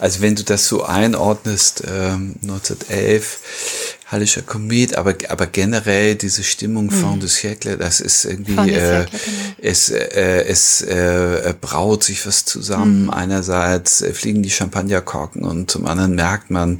Also 0.00 0.20
wenn 0.20 0.34
du 0.34 0.42
das 0.42 0.66
so 0.68 0.84
einordnest, 0.84 1.84
ähm, 1.86 2.34
1911, 2.42 3.98
Hallischer 4.14 4.42
Komet, 4.42 4.96
aber, 4.96 5.14
aber 5.28 5.46
generell 5.46 6.14
diese 6.14 6.44
Stimmung 6.44 6.86
mhm. 6.86 6.90
von 6.90 7.20
des 7.20 7.36
Siècle, 7.36 7.76
das 7.76 8.00
ist 8.00 8.24
irgendwie, 8.24 8.70
äh, 8.70 9.06
genau. 9.06 9.22
es, 9.60 9.90
äh, 9.90 10.44
es 10.46 10.82
äh, 10.82 11.52
braut 11.60 12.04
sich 12.04 12.24
was 12.24 12.44
zusammen. 12.44 13.04
Mhm. 13.04 13.10
Einerseits 13.10 14.04
fliegen 14.12 14.44
die 14.44 14.50
Champagnerkorken 14.50 15.42
und 15.42 15.68
zum 15.68 15.86
anderen 15.86 16.14
merkt 16.14 16.50
man, 16.50 16.78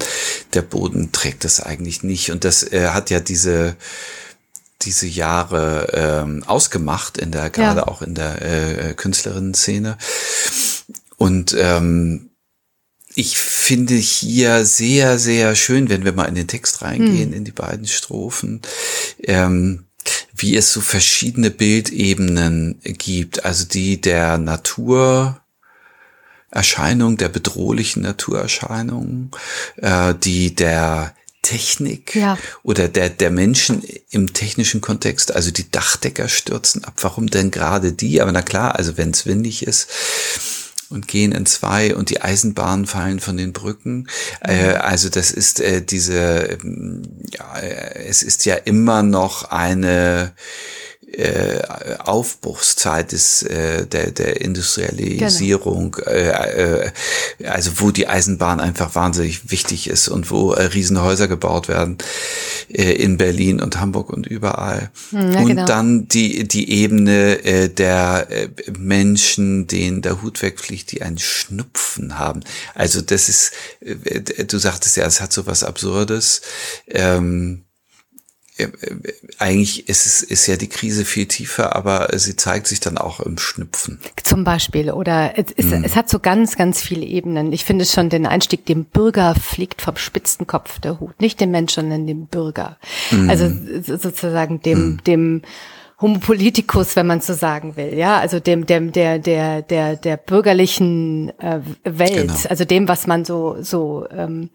der 0.54 0.62
Boden 0.62 1.10
trägt 1.10 1.44
das 1.44 1.60
eigentlich 1.60 2.04
nicht. 2.04 2.30
Und 2.30 2.44
das 2.44 2.62
äh, 2.72 2.88
hat 2.90 3.10
ja 3.10 3.18
diese, 3.18 3.74
diese 4.82 5.08
Jahre 5.08 5.88
ähm, 5.92 6.44
ausgemacht 6.46 7.18
in 7.18 7.32
der 7.32 7.50
gerade 7.50 7.80
ja. 7.80 7.88
auch 7.88 8.00
in 8.00 8.14
der 8.14 8.42
äh, 8.42 8.94
Künstlerinnen-Szene 8.94 9.98
und 11.16 11.56
ähm, 11.58 12.30
ich 13.14 13.38
finde 13.38 13.94
hier 13.94 14.64
sehr, 14.64 15.18
sehr 15.18 15.54
schön, 15.54 15.88
wenn 15.88 16.04
wir 16.04 16.12
mal 16.12 16.24
in 16.24 16.34
den 16.34 16.48
Text 16.48 16.82
reingehen, 16.82 17.30
hm. 17.30 17.32
in 17.32 17.44
die 17.44 17.52
beiden 17.52 17.86
Strophen, 17.86 18.60
ähm, 19.22 19.84
wie 20.34 20.56
es 20.56 20.72
so 20.72 20.80
verschiedene 20.80 21.50
Bildebenen 21.50 22.80
gibt, 22.82 23.44
also 23.44 23.64
die 23.64 24.00
der 24.00 24.38
Naturerscheinung, 24.38 27.16
der 27.16 27.28
bedrohlichen 27.28 28.02
Naturerscheinung, 28.02 29.34
äh, 29.76 30.14
die 30.14 30.54
der 30.54 31.14
Technik 31.42 32.16
ja. 32.16 32.38
oder 32.62 32.88
der, 32.88 33.10
der 33.10 33.30
Menschen 33.30 33.82
im 34.10 34.32
technischen 34.32 34.80
Kontext, 34.80 35.34
also 35.34 35.50
die 35.50 35.70
Dachdecker 35.70 36.28
stürzen 36.28 36.84
ab. 36.84 36.94
Warum 36.96 37.28
denn 37.28 37.50
gerade 37.50 37.92
die? 37.92 38.20
Aber 38.20 38.32
na 38.32 38.42
klar, 38.42 38.76
also 38.76 38.96
wenn 38.96 39.10
es 39.10 39.26
windig 39.26 39.66
ist, 39.66 39.88
und 40.94 41.08
gehen 41.08 41.32
in 41.32 41.44
zwei 41.46 41.94
und 41.94 42.10
die 42.10 42.22
Eisenbahnen 42.22 42.86
fallen 42.86 43.20
von 43.20 43.36
den 43.36 43.52
Brücken. 43.52 44.08
Äh, 44.40 44.74
mhm. 44.74 44.80
also 44.80 45.08
das 45.10 45.30
ist 45.30 45.60
äh, 45.60 45.82
diese, 45.82 46.58
ähm, 46.62 47.02
ja, 47.30 47.58
äh, 47.58 48.06
es 48.06 48.22
ist 48.22 48.46
ja 48.46 48.54
immer 48.54 49.02
noch 49.02 49.50
eine 49.50 50.32
äh, 51.18 51.62
Aufbruchszeit 51.98 53.12
des, 53.12 53.42
äh, 53.42 53.86
der, 53.86 54.10
der 54.10 54.40
Industrialisierung, 54.40 55.92
genau. 55.92 56.10
äh, 56.10 56.86
äh, 56.86 56.90
also 57.46 57.72
wo 57.76 57.90
die 57.90 58.08
Eisenbahn 58.08 58.60
einfach 58.60 58.94
wahnsinnig 58.94 59.50
wichtig 59.50 59.88
ist 59.88 60.08
und 60.08 60.30
wo 60.30 60.52
äh, 60.52 60.64
Riesenhäuser 60.64 61.28
gebaut 61.28 61.68
werden 61.68 61.98
äh, 62.68 62.92
in 62.92 63.16
Berlin 63.16 63.60
und 63.60 63.80
Hamburg 63.80 64.10
und 64.10 64.26
überall. 64.26 64.90
Hm, 65.10 65.32
ja, 65.32 65.40
und 65.40 65.46
genau. 65.46 65.66
dann 65.66 66.08
die, 66.08 66.46
die 66.46 66.70
Ebene 66.70 67.44
äh, 67.44 67.68
der 67.68 68.26
äh, 68.30 68.48
Menschen, 68.78 69.66
denen 69.66 70.02
der 70.02 70.22
Hut 70.22 70.42
wegfliegt, 70.42 70.92
die 70.92 71.02
einen 71.02 71.18
Schnupfen 71.18 72.18
haben. 72.18 72.40
Also 72.74 73.00
das 73.00 73.28
ist, 73.28 73.52
äh, 73.80 74.20
du 74.44 74.58
sagtest 74.58 74.96
ja, 74.96 75.06
es 75.06 75.20
hat 75.20 75.32
so 75.32 75.46
was 75.46 75.64
Absurdes. 75.64 76.42
Ähm, 76.88 77.62
äh, 77.62 77.73
eigentlich 79.38 79.88
ist 79.88 80.06
es 80.06 80.22
ist 80.22 80.46
ja 80.46 80.56
die 80.56 80.68
Krise 80.68 81.04
viel 81.04 81.26
tiefer, 81.26 81.74
aber 81.74 82.08
sie 82.16 82.36
zeigt 82.36 82.68
sich 82.68 82.78
dann 82.78 82.98
auch 82.98 83.18
im 83.18 83.36
Schnüpfen. 83.36 83.98
Zum 84.22 84.44
Beispiel 84.44 84.92
oder 84.92 85.32
es, 85.36 85.50
ist, 85.50 85.70
mhm. 85.70 85.82
es 85.82 85.96
hat 85.96 86.08
so 86.08 86.20
ganz 86.20 86.56
ganz 86.56 86.80
viele 86.80 87.04
Ebenen. 87.04 87.52
Ich 87.52 87.64
finde 87.64 87.84
schon 87.84 88.10
den 88.10 88.26
Einstieg, 88.26 88.64
dem 88.66 88.84
Bürger 88.84 89.34
fliegt 89.34 89.82
vom 89.82 89.96
spitzen 89.96 90.46
Kopf 90.46 90.78
der 90.78 91.00
Hut, 91.00 91.20
nicht 91.20 91.40
dem 91.40 91.50
Menschen, 91.50 91.82
sondern 91.82 92.06
dem 92.06 92.26
Bürger. 92.26 92.78
Mhm. 93.10 93.28
Also 93.28 93.50
sozusagen 93.82 94.60
dem 94.60 94.78
mhm. 94.78 95.04
dem 95.04 95.42
Homo 96.00 96.18
politicus, 96.18 96.96
wenn 96.96 97.06
man 97.06 97.20
so 97.20 97.34
sagen 97.34 97.76
will, 97.76 97.94
ja, 97.94 98.18
also 98.18 98.40
dem, 98.40 98.66
dem, 98.66 98.92
der, 98.92 99.18
der, 99.18 99.62
der, 99.62 99.96
der 99.96 100.16
bürgerlichen 100.16 101.30
äh, 101.38 101.60
Welt, 101.84 102.28
genau. 102.28 102.34
also 102.48 102.64
dem, 102.64 102.88
was 102.88 103.06
man 103.06 103.24
so, 103.24 103.56
so 103.62 104.06
ähm, 104.10 104.50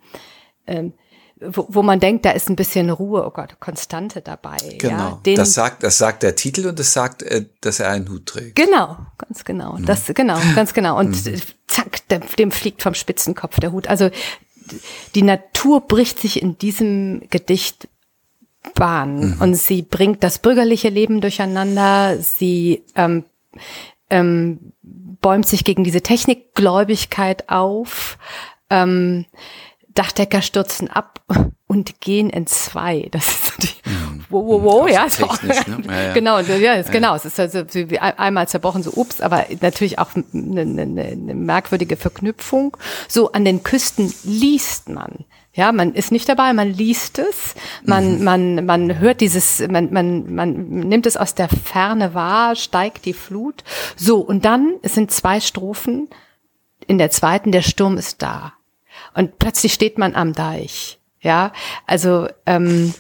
ähm, 0.68 0.94
wo, 1.42 1.66
wo 1.70 1.84
man 1.84 2.00
denkt, 2.00 2.26
da 2.26 2.32
ist 2.32 2.50
ein 2.50 2.56
bisschen 2.56 2.90
Ruhe, 2.90 3.26
oh 3.26 3.32
Gott, 3.32 3.60
Konstante 3.60 4.22
dabei. 4.22 4.58
Genau. 4.78 4.98
Ja, 4.98 5.20
den, 5.26 5.36
das 5.36 5.54
sagt, 5.54 5.84
das 5.84 5.98
sagt 5.98 6.24
der 6.24 6.36
Titel 6.36 6.68
und 6.68 6.80
es 6.80 6.94
sagt, 6.94 7.24
äh, 7.24 7.46
dass 7.62 7.80
er 7.80 7.90
einen 7.90 8.10
Hut 8.10 8.26
trägt. 8.26 8.56
Genau, 8.56 8.98
ganz 9.18 9.46
genau. 9.46 9.78
Mhm. 9.78 9.86
Das, 9.86 10.06
genau, 10.08 10.38
ganz 10.56 10.74
genau. 10.74 10.98
Und 11.00 11.26
mhm. 11.26 11.42
zack, 11.68 12.08
dem, 12.10 12.22
dem 12.38 12.52
fliegt 12.52 12.82
vom 12.82 12.94
Spitzenkopf 12.94 13.60
der 13.60 13.72
Hut. 13.72 13.88
Also 13.88 14.10
die 15.16 15.22
Natur 15.22 15.82
bricht 15.82 16.20
sich 16.20 16.42
in 16.42 16.58
diesem 16.58 17.24
Gedicht 17.30 17.88
Bahn 18.76 19.36
mhm. 19.36 19.42
und 19.42 19.56
sie 19.56 19.82
bringt 19.82 20.24
das 20.24 20.40
bürgerliche 20.40 20.90
Leben 20.90 21.22
durcheinander. 21.22 22.18
Sie 22.20 22.84
ähm, 22.96 23.24
ähm, 24.10 24.74
bäumt 24.82 25.48
sich 25.48 25.64
gegen 25.64 25.84
diese 25.84 26.02
Technikgläubigkeit 26.02 27.50
auf. 27.50 28.18
Ähm, 28.70 29.26
Dachdecker 30.00 30.42
stürzen 30.42 30.90
ab 30.90 31.20
und 31.68 32.00
gehen 32.00 32.30
in 32.30 32.48
zwei. 32.48 33.10
Das 33.12 33.28
ist 33.28 33.46
so 33.48 33.52
die, 33.62 33.90
mhm. 33.90 34.24
wow, 34.30 34.46
wow, 34.48 34.64
wow, 34.64 34.90
ja, 34.90 35.10
so. 35.10 35.26
ne? 35.26 35.84
ja, 35.88 36.04
ja. 36.04 36.14
Genau, 36.14 36.40
ja, 36.40 36.76
ist, 36.76 36.88
ja. 36.88 36.94
genau. 36.94 37.16
Es 37.16 37.26
ist 37.26 37.38
also 37.38 37.66
wie 37.74 38.00
einmal 38.00 38.48
zerbrochen, 38.48 38.82
so 38.82 38.92
ups, 38.94 39.20
aber 39.20 39.46
natürlich 39.60 40.00
auch 40.00 40.12
eine, 40.16 40.62
eine, 40.62 40.84
eine 40.84 41.36
merkwürdige 41.36 41.98
Verknüpfung. 41.98 42.78
So 43.10 43.34
an 43.34 43.44
den 43.44 43.62
Küsten 43.64 44.14
liest 44.24 44.88
man. 44.88 45.26
Ja, 45.52 45.74
man 45.74 45.94
ist 45.94 46.14
nicht 46.14 46.30
dabei, 46.30 46.54
man 46.54 46.70
liest 46.70 47.20
es, 47.20 47.56
man, 47.84 48.20
mhm. 48.20 48.24
man, 48.24 48.66
man 48.66 49.00
hört 49.00 49.20
dieses, 49.20 49.60
man, 49.68 49.92
man, 49.92 50.34
man 50.34 50.70
nimmt 50.70 51.08
es 51.08 51.18
aus 51.18 51.36
der 51.36 51.50
Ferne 51.50 52.14
wahr, 52.14 52.56
steigt 52.56 53.04
die 53.04 53.12
Flut. 53.12 53.66
So, 53.98 54.20
und 54.20 54.46
dann, 54.46 54.76
es 54.82 54.96
sind 54.96 55.12
zwei 55.12 55.42
Strophen. 55.42 56.08
In 56.88 57.00
der 57.00 57.12
zweiten, 57.12 57.52
der 57.52 57.64
Sturm 57.64 57.98
ist 57.98 58.22
da. 58.22 58.54
Und 59.14 59.40
plötzlich 59.40 59.74
steht 59.74 59.98
man 59.98 60.16
am 60.16 60.34
Deich. 60.34 61.00
Ja, 61.22 61.52
also 61.86 62.28
ähm, 62.46 62.94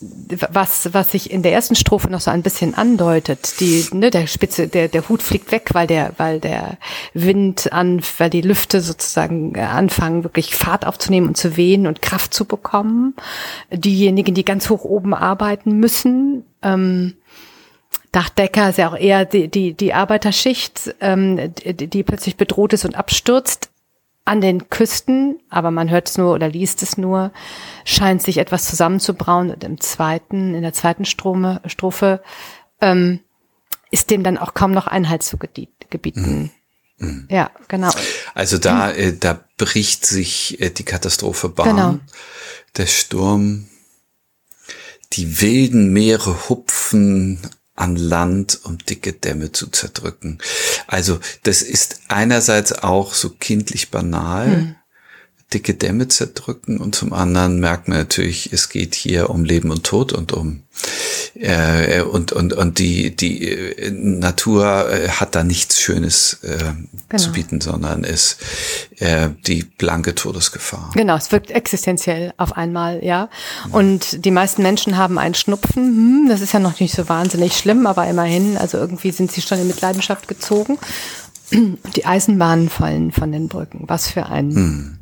was, 0.00 0.92
was 0.92 1.12
sich 1.12 1.30
in 1.30 1.42
der 1.42 1.52
ersten 1.52 1.74
Strophe 1.74 2.10
noch 2.10 2.20
so 2.20 2.30
ein 2.30 2.42
bisschen 2.42 2.74
andeutet, 2.74 3.60
die, 3.60 3.86
ne, 3.92 4.10
der 4.10 4.26
Spitze, 4.26 4.68
der, 4.68 4.88
der 4.88 5.08
Hut 5.08 5.22
fliegt 5.22 5.50
weg, 5.52 5.70
weil 5.72 5.86
der, 5.86 6.12
weil 6.18 6.38
der 6.38 6.76
Wind 7.14 7.72
an, 7.72 8.02
weil 8.18 8.30
die 8.30 8.42
Lüfte 8.42 8.80
sozusagen 8.80 9.54
äh, 9.54 9.60
anfangen, 9.60 10.22
wirklich 10.22 10.54
Fahrt 10.54 10.86
aufzunehmen 10.86 11.28
und 11.28 11.36
zu 11.36 11.56
wehen 11.56 11.86
und 11.86 12.02
Kraft 12.02 12.34
zu 12.34 12.44
bekommen. 12.44 13.14
Diejenigen, 13.72 14.34
die 14.34 14.44
ganz 14.44 14.68
hoch 14.68 14.84
oben 14.84 15.14
arbeiten 15.14 15.78
müssen, 15.78 16.44
ähm, 16.62 17.14
Dachdecker 18.12 18.70
ist 18.70 18.78
ja 18.78 18.88
auch 18.88 18.96
eher 18.96 19.24
die, 19.24 19.48
die, 19.48 19.74
die 19.74 19.92
Arbeiterschicht, 19.92 20.94
ähm, 21.00 21.52
die, 21.54 21.86
die 21.86 22.02
plötzlich 22.02 22.36
bedroht 22.36 22.72
ist 22.72 22.84
und 22.84 22.94
abstürzt 22.94 23.70
an 24.26 24.40
den 24.40 24.68
Küsten, 24.68 25.40
aber 25.48 25.70
man 25.70 25.88
hört 25.88 26.08
es 26.08 26.18
nur 26.18 26.34
oder 26.34 26.48
liest 26.48 26.82
es 26.82 26.98
nur, 26.98 27.32
scheint 27.84 28.22
sich 28.22 28.38
etwas 28.38 28.66
zusammenzubrauen. 28.66 29.50
Und 29.50 29.64
im 29.64 29.80
zweiten, 29.80 30.54
in 30.54 30.62
der 30.62 30.72
zweiten 30.72 31.04
Strome, 31.04 31.62
Strophe 31.66 32.20
ähm, 32.80 33.20
ist 33.90 34.10
dem 34.10 34.24
dann 34.24 34.36
auch 34.36 34.52
kaum 34.52 34.72
noch 34.72 34.88
Einhalt 34.88 35.22
zu 35.22 35.38
gebieten. 35.38 36.50
Mhm. 36.98 37.06
mhm. 37.06 37.28
Ja, 37.30 37.52
genau. 37.68 37.90
Also 38.34 38.58
da, 38.58 38.90
äh, 38.90 39.16
da 39.16 39.44
bricht 39.58 40.04
sich 40.04 40.60
äh, 40.60 40.70
die 40.70 40.84
Katastrophe 40.84 41.48
Bahn, 41.48 41.76
genau. 41.76 41.98
der 42.76 42.86
Sturm, 42.86 43.68
die 45.12 45.40
wilden 45.40 45.92
Meere 45.92 46.48
hupfen 46.48 47.38
an 47.76 47.96
Land, 47.96 48.60
um 48.64 48.78
dicke 48.78 49.12
Dämme 49.12 49.52
zu 49.52 49.68
zerdrücken. 49.68 50.38
Also 50.86 51.20
das 51.44 51.62
ist 51.62 52.00
einerseits 52.08 52.72
auch 52.72 53.14
so 53.14 53.30
kindlich 53.30 53.90
banal, 53.90 54.46
hm. 54.46 54.74
dicke 55.52 55.74
Dämme 55.74 56.08
zerdrücken 56.08 56.78
und 56.78 56.94
zum 56.94 57.12
anderen 57.12 57.60
merkt 57.60 57.88
man 57.88 57.98
natürlich, 57.98 58.52
es 58.52 58.70
geht 58.70 58.94
hier 58.94 59.30
um 59.30 59.44
Leben 59.44 59.70
und 59.70 59.84
Tod 59.84 60.12
und 60.12 60.32
um 60.32 60.62
Äh, 61.38 62.02
und, 62.02 62.32
und, 62.32 62.52
und 62.52 62.78
die, 62.78 63.14
die 63.14 63.50
äh, 63.50 63.90
Natur 63.90 64.90
äh, 64.90 65.08
hat 65.08 65.34
da 65.34 65.44
nichts 65.44 65.80
Schönes 65.80 66.40
äh, 66.42 66.56
genau. 67.08 67.22
zu 67.22 67.32
bieten, 67.32 67.60
sondern 67.60 68.04
ist 68.04 68.38
äh, 68.98 69.28
die 69.46 69.64
blanke 69.64 70.14
Todesgefahr. 70.14 70.90
Genau, 70.94 71.16
es 71.16 71.32
wirkt 71.32 71.50
existenziell 71.50 72.32
auf 72.38 72.56
einmal, 72.56 73.04
ja. 73.04 73.28
Und 73.70 74.24
die 74.24 74.30
meisten 74.30 74.62
Menschen 74.62 74.96
haben 74.96 75.18
einen 75.18 75.34
Schnupfen. 75.34 75.84
Hm, 75.84 76.26
das 76.28 76.40
ist 76.40 76.52
ja 76.52 76.60
noch 76.60 76.80
nicht 76.80 76.94
so 76.94 77.08
wahnsinnig 77.08 77.56
schlimm, 77.56 77.86
aber 77.86 78.06
immerhin, 78.06 78.56
also 78.56 78.78
irgendwie 78.78 79.10
sind 79.10 79.30
sie 79.30 79.42
schon 79.42 79.58
in 79.58 79.66
Mitleidenschaft 79.66 80.28
gezogen. 80.28 80.78
Die 81.50 82.04
Eisenbahnen 82.06 82.70
fallen 82.70 83.12
von 83.12 83.30
den 83.30 83.48
Brücken. 83.48 83.84
Was 83.86 84.08
für 84.08 84.26
ein 84.26 84.54
hm 84.54 84.98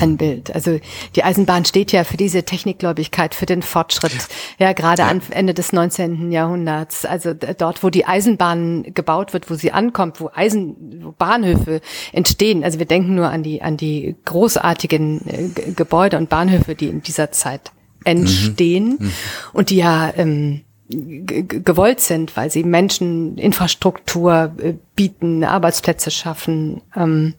ein 0.00 0.16
Bild. 0.16 0.54
Also 0.54 0.78
die 1.14 1.24
Eisenbahn 1.24 1.64
steht 1.64 1.92
ja 1.92 2.04
für 2.04 2.16
diese 2.16 2.44
Technikgläubigkeit, 2.44 3.34
für 3.34 3.46
den 3.46 3.62
Fortschritt. 3.62 4.12
Ja, 4.58 4.72
gerade 4.72 5.02
ja. 5.02 5.10
am 5.10 5.20
Ende 5.30 5.54
des 5.54 5.72
19. 5.72 6.32
Jahrhunderts. 6.32 7.04
Also 7.04 7.34
dort, 7.34 7.82
wo 7.82 7.90
die 7.90 8.06
Eisenbahn 8.06 8.94
gebaut 8.94 9.32
wird, 9.32 9.50
wo 9.50 9.54
sie 9.54 9.72
ankommt, 9.72 10.20
wo 10.20 10.30
Eisen, 10.34 11.02
wo 11.02 11.12
Bahnhöfe 11.12 11.80
entstehen. 12.12 12.64
Also 12.64 12.78
wir 12.78 12.86
denken 12.86 13.14
nur 13.14 13.30
an 13.30 13.42
die 13.42 13.62
an 13.62 13.76
die 13.76 14.16
großartigen 14.24 15.28
äh, 15.28 15.72
Gebäude 15.72 16.16
und 16.16 16.28
Bahnhöfe, 16.28 16.74
die 16.74 16.88
in 16.88 17.02
dieser 17.02 17.32
Zeit 17.32 17.72
entstehen 18.04 18.98
mhm. 18.98 19.06
Mhm. 19.06 19.12
und 19.52 19.70
die 19.70 19.76
ja 19.76 20.12
ähm, 20.16 20.62
gewollt 20.88 22.00
sind, 22.00 22.36
weil 22.36 22.50
sie 22.50 22.62
Menschen 22.62 23.38
Infrastruktur 23.38 24.52
äh, 24.58 24.74
bieten, 24.94 25.44
Arbeitsplätze 25.44 26.10
schaffen. 26.10 26.82
Ähm, 26.94 27.34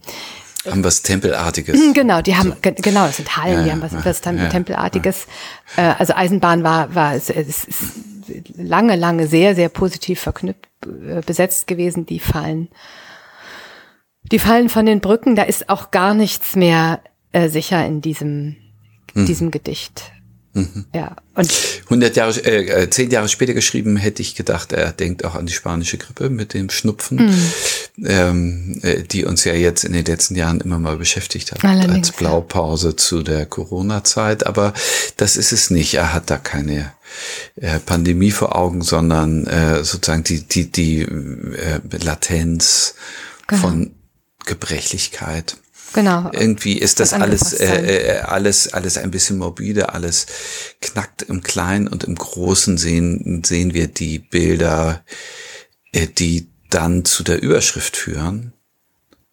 haben 0.70 0.84
was 0.84 1.02
Tempelartiges. 1.02 1.80
Mhm, 1.80 1.94
genau, 1.94 2.22
die 2.22 2.36
haben, 2.36 2.54
so. 2.64 2.72
genau, 2.76 3.06
das 3.06 3.18
sind 3.18 3.38
Hallen, 3.38 3.60
ja, 3.60 3.64
die 3.64 3.72
haben 3.72 3.82
was, 3.82 3.94
ja, 3.94 4.04
was 4.04 4.22
ja, 4.24 4.50
Tempelartiges. 4.50 5.28
Äh, 5.78 5.94
also 5.98 6.14
Eisenbahn 6.14 6.64
war, 6.64 6.94
war 6.96 7.16
es, 7.16 7.30
es 7.30 7.64
ist 7.64 7.84
lange, 8.56 8.96
lange 8.96 9.28
sehr, 9.28 9.56
sehr 9.56 9.70
positiv 9.70 10.20
verknüpft, 10.20 10.68
äh, 10.86 11.22
besetzt 11.26 11.68
gewesen, 11.68 12.06
die 12.06 12.20
Fallen. 12.20 12.70
Die 14.32 14.40
Fallen 14.40 14.70
von 14.70 14.86
den 14.86 15.02
Brücken, 15.02 15.36
da 15.36 15.44
ist 15.44 15.70
auch 15.70 15.92
gar 15.92 16.14
nichts 16.14 16.56
mehr 16.56 17.02
äh, 17.32 17.50
sicher 17.50 17.86
in 17.86 18.02
diesem, 18.02 18.56
hm. 19.14 19.26
diesem 19.26 19.52
Gedicht. 19.52 20.12
Mhm. 20.56 20.86
Ja. 20.96 21.18
Und 21.36 21.54
100 21.86 22.16
Jahre, 22.16 22.32
äh, 22.46 22.90
zehn 22.90 23.12
Jahre 23.12 23.28
später 23.28 23.54
geschrieben, 23.54 23.98
hätte 23.98 24.22
ich 24.22 24.36
gedacht, 24.36 24.72
er 24.72 24.94
denkt 24.94 25.26
auch 25.26 25.36
an 25.36 25.46
die 25.46 25.54
spanische 25.54 25.98
Grippe 25.98 26.30
mit 26.30 26.54
dem 26.54 26.70
Schnupfen, 26.70 27.26
mhm. 27.26 27.54
Ähm, 28.04 28.80
äh, 28.84 29.04
die 29.04 29.26
uns 29.26 29.44
ja 29.44 29.54
jetzt 29.54 29.84
in 29.84 29.94
den 29.94 30.06
letzten 30.06 30.36
Jahren 30.36 30.60
immer 30.62 30.80
mal 30.80 30.98
beschäftigt 30.98 31.52
hat, 31.52 31.64
Allerdings, 31.64 32.10
als 32.10 32.18
Blaupause 32.18 32.96
zu 32.96 33.24
der 33.24 33.46
Corona-Zeit. 33.46 34.46
Aber 34.46 34.74
das 35.18 35.38
ist 35.38 35.52
es 35.52 35.70
nicht. 35.70 35.94
Er 35.94 36.14
hat 36.14 36.30
da 36.30 36.38
keine 36.38 36.92
äh, 37.56 37.80
Pandemie 37.80 38.32
vor 38.32 38.56
Augen, 38.56 38.82
sondern 38.82 39.48
äh, 39.48 39.84
sozusagen 39.84 40.24
die, 40.24 40.42
die, 40.42 40.72
die 40.72 41.02
äh, 41.02 41.80
Latenz 42.04 42.96
genau. 43.48 43.62
von 43.62 43.92
Gebrechlichkeit. 44.46 45.58
Genau. 45.94 46.30
Irgendwie 46.34 46.78
ist 46.78 47.00
das 47.00 47.14
alles, 47.14 47.54
äh, 47.54 48.18
äh, 48.18 48.20
alles, 48.20 48.74
alles 48.74 48.98
ein 48.98 49.12
bisschen 49.12 49.38
morbide, 49.38 49.94
alles 49.94 50.26
knackt 50.82 51.22
im 51.22 51.42
Kleinen 51.42 51.88
und 51.88 52.04
im 52.04 52.16
Großen 52.16 52.78
sehen, 52.78 53.44
sehen 53.46 53.74
wir 53.74 53.88
die 53.88 54.20
Bilder, 54.20 55.06
äh, 55.94 56.08
die 56.08 56.50
dann 56.70 57.06
zu 57.06 57.24
der 57.24 57.42
Überschrift 57.42 57.98
führen. 57.98 58.54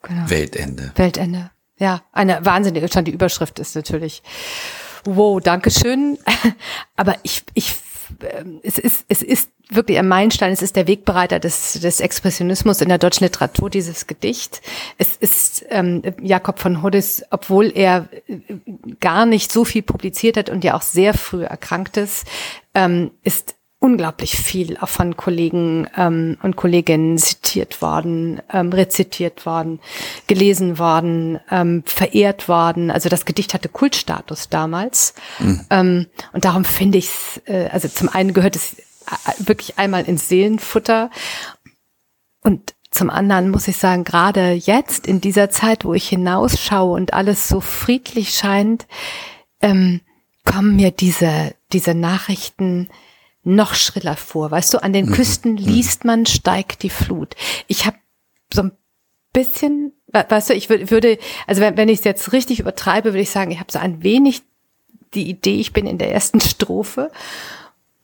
Genau. 0.03 0.29
Weltende. 0.31 0.93
Weltende. 0.97 1.51
Ja, 1.79 2.03
eine 2.13 2.45
wahnsinnige, 2.45 2.89
schon 2.93 3.05
die 3.05 3.13
Überschrift 3.13 3.59
ist 3.59 3.75
natürlich, 3.75 4.23
wow, 5.05 5.41
Dankeschön. 5.41 6.19
Aber 6.97 7.17
ich, 7.23 7.43
ich, 7.55 7.75
äh, 8.21 8.45
es 8.63 8.79
ist, 8.79 9.05
es 9.09 9.23
ist 9.23 9.51
wirklich 9.71 9.99
ein 9.99 10.09
Meilenstein. 10.09 10.53
Es 10.53 10.63
ist 10.63 10.77
der 10.77 10.87
Wegbereiter 10.87 11.39
des, 11.41 11.75
des 11.75 12.01
Expressionismus 12.01 12.81
in 12.81 12.89
der 12.89 12.99
deutschen 12.99 13.25
Literatur, 13.25 13.71
dieses 13.71 14.07
Gedicht. 14.07 14.61
Es 14.99 15.17
ist 15.17 15.65
ähm, 15.71 16.03
Jakob 16.21 16.59
von 16.59 16.83
Hoddes, 16.83 17.25
obwohl 17.31 17.73
er 17.75 18.09
äh, 18.29 18.39
gar 19.01 19.27
nicht 19.27 19.53
so 19.53 19.65
viel 19.65 19.83
publiziert 19.83 20.37
hat 20.37 20.51
und 20.51 20.65
ja 20.65 20.75
auch 20.75 20.83
sehr 20.83 21.15
früh 21.15 21.45
erkrankt 21.45 21.97
ist, 21.97 22.27
ähm, 22.75 23.13
ist 23.23 23.55
unglaublich 23.83 24.37
viel 24.37 24.77
auch 24.79 24.89
von 24.89 25.17
Kollegen 25.17 25.89
ähm, 25.97 26.39
und 26.43 26.55
Kolleginnen 26.55 27.19
zitiert 27.19 27.83
worden, 27.83 28.41
ähm, 28.53 28.73
rezitiert 28.73 29.45
worden, 29.45 29.81
gelesen 30.29 30.79
worden, 30.79 31.41
ähm, 31.51 31.83
verehrt 31.85 32.49
worden. 32.49 32.93
Also 32.93 33.09
das 33.09 33.25
Gedicht 33.25 33.55
hatte 33.55 33.69
Kultstatus 33.69 34.49
damals. 34.49 35.15
Mhm. 35.41 35.61
Ähm, 35.71 36.07
und 36.33 36.45
darum 36.45 36.65
finde 36.65 36.99
ich 36.99 37.07
es, 37.07 37.43
äh, 37.47 37.69
also 37.73 37.89
zum 37.89 38.09
einen 38.09 38.33
gehört 38.33 38.55
es 38.55 38.77
wirklich 39.39 39.79
einmal 39.79 40.05
ins 40.05 40.29
Seelenfutter. 40.29 41.11
Und 42.43 42.75
zum 42.93 43.11
anderen 43.11 43.51
muss 43.51 43.67
ich 43.67 43.79
sagen, 43.79 44.05
gerade 44.05 44.53
jetzt 44.53 45.09
in 45.09 45.21
dieser 45.21 45.51
Zeit, 45.51 45.85
wo 45.85 45.93
ich 45.93 46.09
hinausschaue 46.09 46.95
und 46.95 47.15
alles 47.15 47.49
so 47.49 47.61
friedlich 47.61 48.31
scheint, 48.31 48.87
ähm, 49.61 50.03
kommen 50.45 50.77
mir 50.77 50.93
diese, 50.93 51.55
diese 51.73 51.95
Nachrichten 51.95 52.89
noch 53.45 53.75
schriller 53.75 54.17
vor. 54.17 54.51
Weißt 54.51 54.73
du, 54.75 54.83
an 54.83 54.93
den 54.93 55.07
mhm. 55.07 55.13
Küsten 55.13 55.53
mhm. 55.53 55.59
liest 55.59 56.05
man, 56.05 56.27
steigt 56.27 56.83
die 56.83 56.91
Flut. 56.91 57.35
Ich 57.67 57.87
habe 57.87 57.97
so 58.53 58.63
ein 58.63 58.73
bisschen, 59.33 59.93
weißt 60.13 60.51
du, 60.51 60.55
ich 60.55 60.69
würde, 60.69 61.19
also 61.47 61.61
wenn, 61.61 61.77
wenn 61.77 61.89
ich 61.89 62.01
es 62.01 62.05
jetzt 62.05 62.33
richtig 62.33 62.61
übertreibe, 62.61 63.11
würde 63.11 63.21
ich 63.21 63.31
sagen, 63.31 63.51
ich 63.51 63.61
habe 63.61 63.73
so 63.73 63.79
ein 63.79 64.03
wenig 64.03 64.43
die 65.15 65.29
Idee, 65.29 65.61
ich 65.61 65.73
bin 65.73 65.87
in 65.87 65.99
der 65.99 66.13
ersten 66.13 66.41
Strophe 66.41 67.11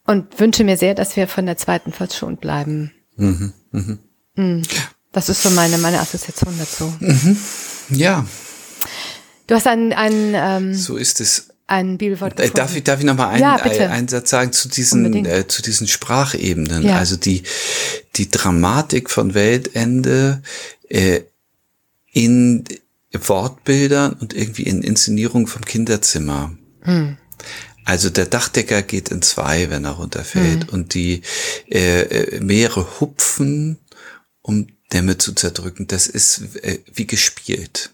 und 0.06 0.40
wünsche 0.40 0.64
mir 0.64 0.76
sehr, 0.76 0.94
dass 0.94 1.16
wir 1.16 1.28
von 1.28 1.46
der 1.46 1.56
zweiten 1.56 1.92
verschont 1.92 2.40
bleiben. 2.40 2.92
Mhm, 3.16 3.52
mhm. 3.72 3.98
Mhm. 4.34 4.62
Das 5.12 5.28
ist 5.28 5.42
so 5.42 5.50
meine, 5.50 5.78
meine 5.78 6.00
Assoziation 6.00 6.54
dazu. 6.58 6.92
Mhm. 7.00 7.36
Ja. 7.90 8.26
Du 9.46 9.54
hast 9.54 9.66
ein, 9.66 9.92
ein 9.92 10.34
ähm, 10.34 10.74
so 10.74 10.96
ist 10.96 11.20
es. 11.20 11.47
Ein 11.68 11.98
Bibelwort 11.98 12.36
gefunden. 12.36 12.56
Darf 12.56 12.74
ich, 12.74 12.82
darf 12.82 12.98
ich 12.98 13.04
noch 13.04 13.14
mal 13.14 13.28
einen, 13.28 13.42
ja, 13.42 13.56
einen 13.56 14.08
Satz 14.08 14.30
sagen 14.30 14.52
zu 14.52 14.68
diesen, 14.68 15.26
äh, 15.26 15.46
zu 15.46 15.62
diesen 15.62 15.86
Sprachebenen? 15.86 16.82
Ja. 16.82 16.96
Also 16.96 17.16
die, 17.16 17.42
die 18.16 18.30
Dramatik 18.30 19.10
von 19.10 19.34
Weltende 19.34 20.42
äh, 20.88 21.20
in 22.10 22.64
Wortbildern 23.12 24.14
und 24.14 24.32
irgendwie 24.34 24.62
in 24.62 24.82
Inszenierung 24.82 25.46
vom 25.46 25.62
Kinderzimmer. 25.62 26.56
Hm. 26.82 27.18
Also 27.84 28.10
der 28.10 28.26
Dachdecker 28.26 28.82
geht 28.82 29.10
in 29.10 29.22
zwei, 29.22 29.70
wenn 29.70 29.84
er 29.84 29.92
runterfällt. 29.92 30.66
Mhm. 30.66 30.68
Und 30.70 30.94
die 30.94 31.22
äh, 31.70 32.02
äh, 32.02 32.40
Meere 32.40 33.00
hupfen, 33.00 33.78
um 34.42 34.68
Dämme 34.92 35.18
zu 35.18 35.34
zerdrücken. 35.34 35.86
Das 35.86 36.06
ist 36.06 36.56
äh, 36.62 36.80
wie 36.92 37.06
gespielt. 37.06 37.90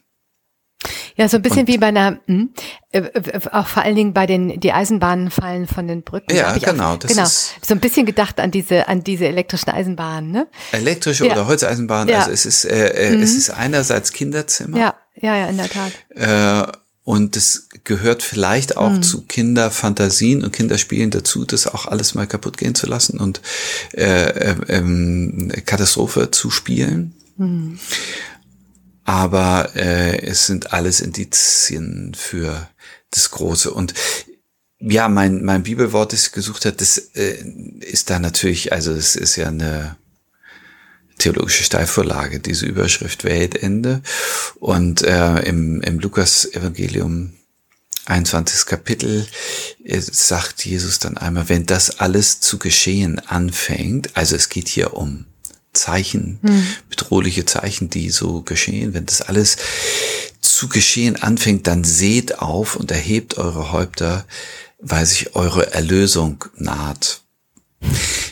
Ja, 1.17 1.29
so 1.29 1.37
ein 1.37 1.43
bisschen 1.43 1.61
und, 1.61 1.69
wie 1.69 1.79
bei 1.79 1.87
einer, 1.89 2.19
mh, 2.27 2.47
äh, 2.93 2.99
äh, 2.99 3.41
auch 3.53 3.67
vor 3.67 3.83
allen 3.83 3.97
Dingen 3.97 4.13
bei 4.13 4.27
den, 4.27 4.61
die 4.61 4.73
Eisenbahnen 4.73 5.31
fallen 5.31 5.67
von 5.67 5.87
den 5.87 6.03
Brücken. 6.03 6.35
Ja, 6.35 6.57
genau. 6.57 6.95
Auch, 6.95 6.99
das 6.99 7.11
genau. 7.11 7.25
Ist 7.25 7.55
so 7.65 7.75
ein 7.75 7.81
bisschen 7.81 8.07
gedacht 8.07 8.41
an 8.41 8.51
diese, 8.51 8.89
an 8.89 9.03
diese 9.05 9.27
elektrischen 9.27 9.71
Eisenbahnen, 9.71 10.31
ne? 10.31 10.47
Elektrische 10.73 11.27
ja. 11.27 11.33
oder 11.33 11.47
Holzeisenbahnen. 11.47 12.09
Ja. 12.09 12.21
Also 12.21 12.31
es 12.33 12.47
ist, 12.47 12.65
äh, 12.65 12.89
äh, 12.89 13.17
mhm. 13.17 13.23
es 13.23 13.35
ist 13.35 13.51
einerseits 13.51 14.13
Kinderzimmer. 14.13 14.79
Ja, 14.79 14.95
ja, 15.17 15.37
ja, 15.37 15.47
in 15.47 15.57
der 15.57 15.69
Tat. 15.69 15.93
Äh, 16.11 16.73
und 17.05 17.37
es 17.37 17.69
gehört 17.85 18.23
vielleicht 18.23 18.79
auch 18.79 18.91
mhm. 18.91 19.03
zu 19.03 19.27
Kinderfantasien 19.27 20.43
und 20.43 20.53
Kinderspielen 20.53 21.11
dazu, 21.11 21.45
das 21.45 21.67
auch 21.67 21.87
alles 21.87 22.15
mal 22.15 22.27
kaputt 22.27 22.57
gehen 22.57 22.75
zu 22.75 22.87
lassen 22.87 23.21
und 23.21 23.43
äh, 23.93 24.53
äh, 24.53 24.57
ähm, 24.69 25.53
Katastrophe 25.67 26.31
zu 26.31 26.51
spielen. 26.51 27.15
Mhm. 27.37 27.79
Aber 29.05 29.71
äh, 29.77 30.19
es 30.23 30.47
sind 30.47 30.73
alles 30.73 31.01
Indizien 31.01 32.15
für 32.17 32.69
das 33.11 33.31
Große. 33.31 33.71
Und 33.71 33.95
ja, 34.79 35.09
mein, 35.09 35.45
mein 35.45 35.63
Bibelwort, 35.63 36.13
das 36.13 36.27
ich 36.27 36.33
gesucht 36.33 36.65
habe, 36.65 36.77
das 36.77 36.99
äh, 37.15 37.45
ist 37.81 38.11
da 38.11 38.19
natürlich, 38.19 38.73
also 38.73 38.93
es 38.93 39.17
ist 39.17 39.37
ja 39.37 39.49
eine 39.49 39.97
theologische 41.19 41.65
Steilvorlage, 41.65 42.41
diese 42.41 42.67
Überschrift 42.67 43.25
Weltende. 43.25 44.03
Und 44.57 45.03
äh, 45.03 45.41
im, 45.41 45.81
im 45.83 45.99
Lukas-Evangelium 46.01 47.35
21. 48.07 48.67
Kapitel 48.67 49.27
äh, 49.85 50.01
sagt 50.01 50.65
Jesus 50.65 50.99
dann 50.99 51.17
einmal, 51.17 51.49
wenn 51.49 51.67
das 51.67 52.01
alles 52.01 52.41
zu 52.41 52.59
geschehen 52.59 53.19
anfängt, 53.19 54.17
also 54.17 54.37
es 54.37 54.49
geht 54.49 54.69
hier 54.69 54.95
um 54.95 55.27
Zeichen, 55.75 56.39
hm. 56.43 56.67
bedrohliche 56.89 57.45
Zeichen, 57.45 57.91
die 57.91 58.11
so 58.11 58.43
geschehen, 58.43 58.95
wenn 58.95 59.07
das 59.07 59.23
alles 59.23 59.57
zu 60.41 60.69
geschehen 60.69 61.17
anfängt, 61.17 61.67
dann 61.67 61.85
seht 61.85 62.39
auf 62.39 62.77
und 62.77 62.91
erhebt 62.91 63.37
eure 63.39 63.73
Häupter, 63.73 64.25
weil 64.79 65.05
sich 65.07 65.35
eure 65.35 65.73
Erlösung 65.73 66.45
naht. 66.57 67.23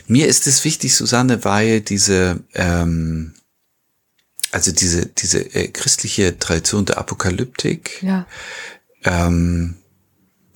Mir 0.07 0.29
ist 0.29 0.47
es 0.47 0.65
wichtig, 0.65 0.95
Susanne, 0.95 1.45
weil 1.45 1.81
diese, 1.81 2.41
ähm, 2.55 3.35
also 4.51 4.73
diese, 4.73 5.07
diese 5.07 5.55
äh, 5.55 5.69
christliche 5.69 6.39
Tradition 6.39 6.85
der 6.85 6.99
Apokalyptik, 6.99 8.03
ja. 8.03 8.27
ähm, 9.05 9.77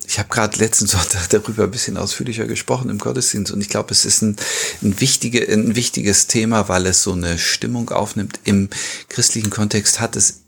ich 0.06 0.18
habe 0.18 0.28
gerade 0.28 0.58
letzten 0.58 0.86
Sonntag 0.86 1.28
darüber 1.30 1.64
ein 1.64 1.70
bisschen 1.70 1.96
ausführlicher 1.96 2.46
gesprochen 2.46 2.90
im 2.90 2.98
Gottesdienst 2.98 3.52
und 3.52 3.60
ich 3.60 3.68
glaube, 3.68 3.92
es 3.92 4.04
ist 4.04 4.22
ein, 4.22 4.36
ein, 4.82 5.00
wichtige, 5.00 5.46
ein 5.46 5.76
wichtiges 5.76 6.26
Thema, 6.26 6.68
weil 6.68 6.86
es 6.86 7.02
so 7.02 7.12
eine 7.12 7.38
Stimmung 7.38 7.90
aufnimmt. 7.90 8.40
Im 8.44 8.68
christlichen 9.08 9.50
Kontext 9.50 10.00
hat 10.00 10.16
es 10.16 10.42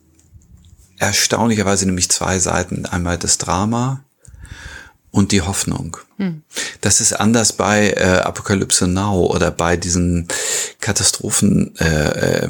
erstaunlicherweise 0.99 1.87
nämlich 1.87 2.11
zwei 2.11 2.38
Seiten. 2.38 2.87
Einmal 2.87 3.18
das 3.18 3.38
Drama 3.38 4.05
und 5.11 5.33
die 5.33 5.42
Hoffnung. 5.42 5.97
Hm. 6.18 6.42
Das 6.81 7.01
ist 7.01 7.12
anders 7.12 7.53
bei 7.53 7.90
äh, 7.90 8.21
Apokalypse 8.21 8.87
Now 8.87 9.27
oder 9.27 9.51
bei 9.51 9.77
diesen 9.77 10.29
Katastrophen 10.81 11.77
äh, 11.79 12.44
äh, 12.44 12.49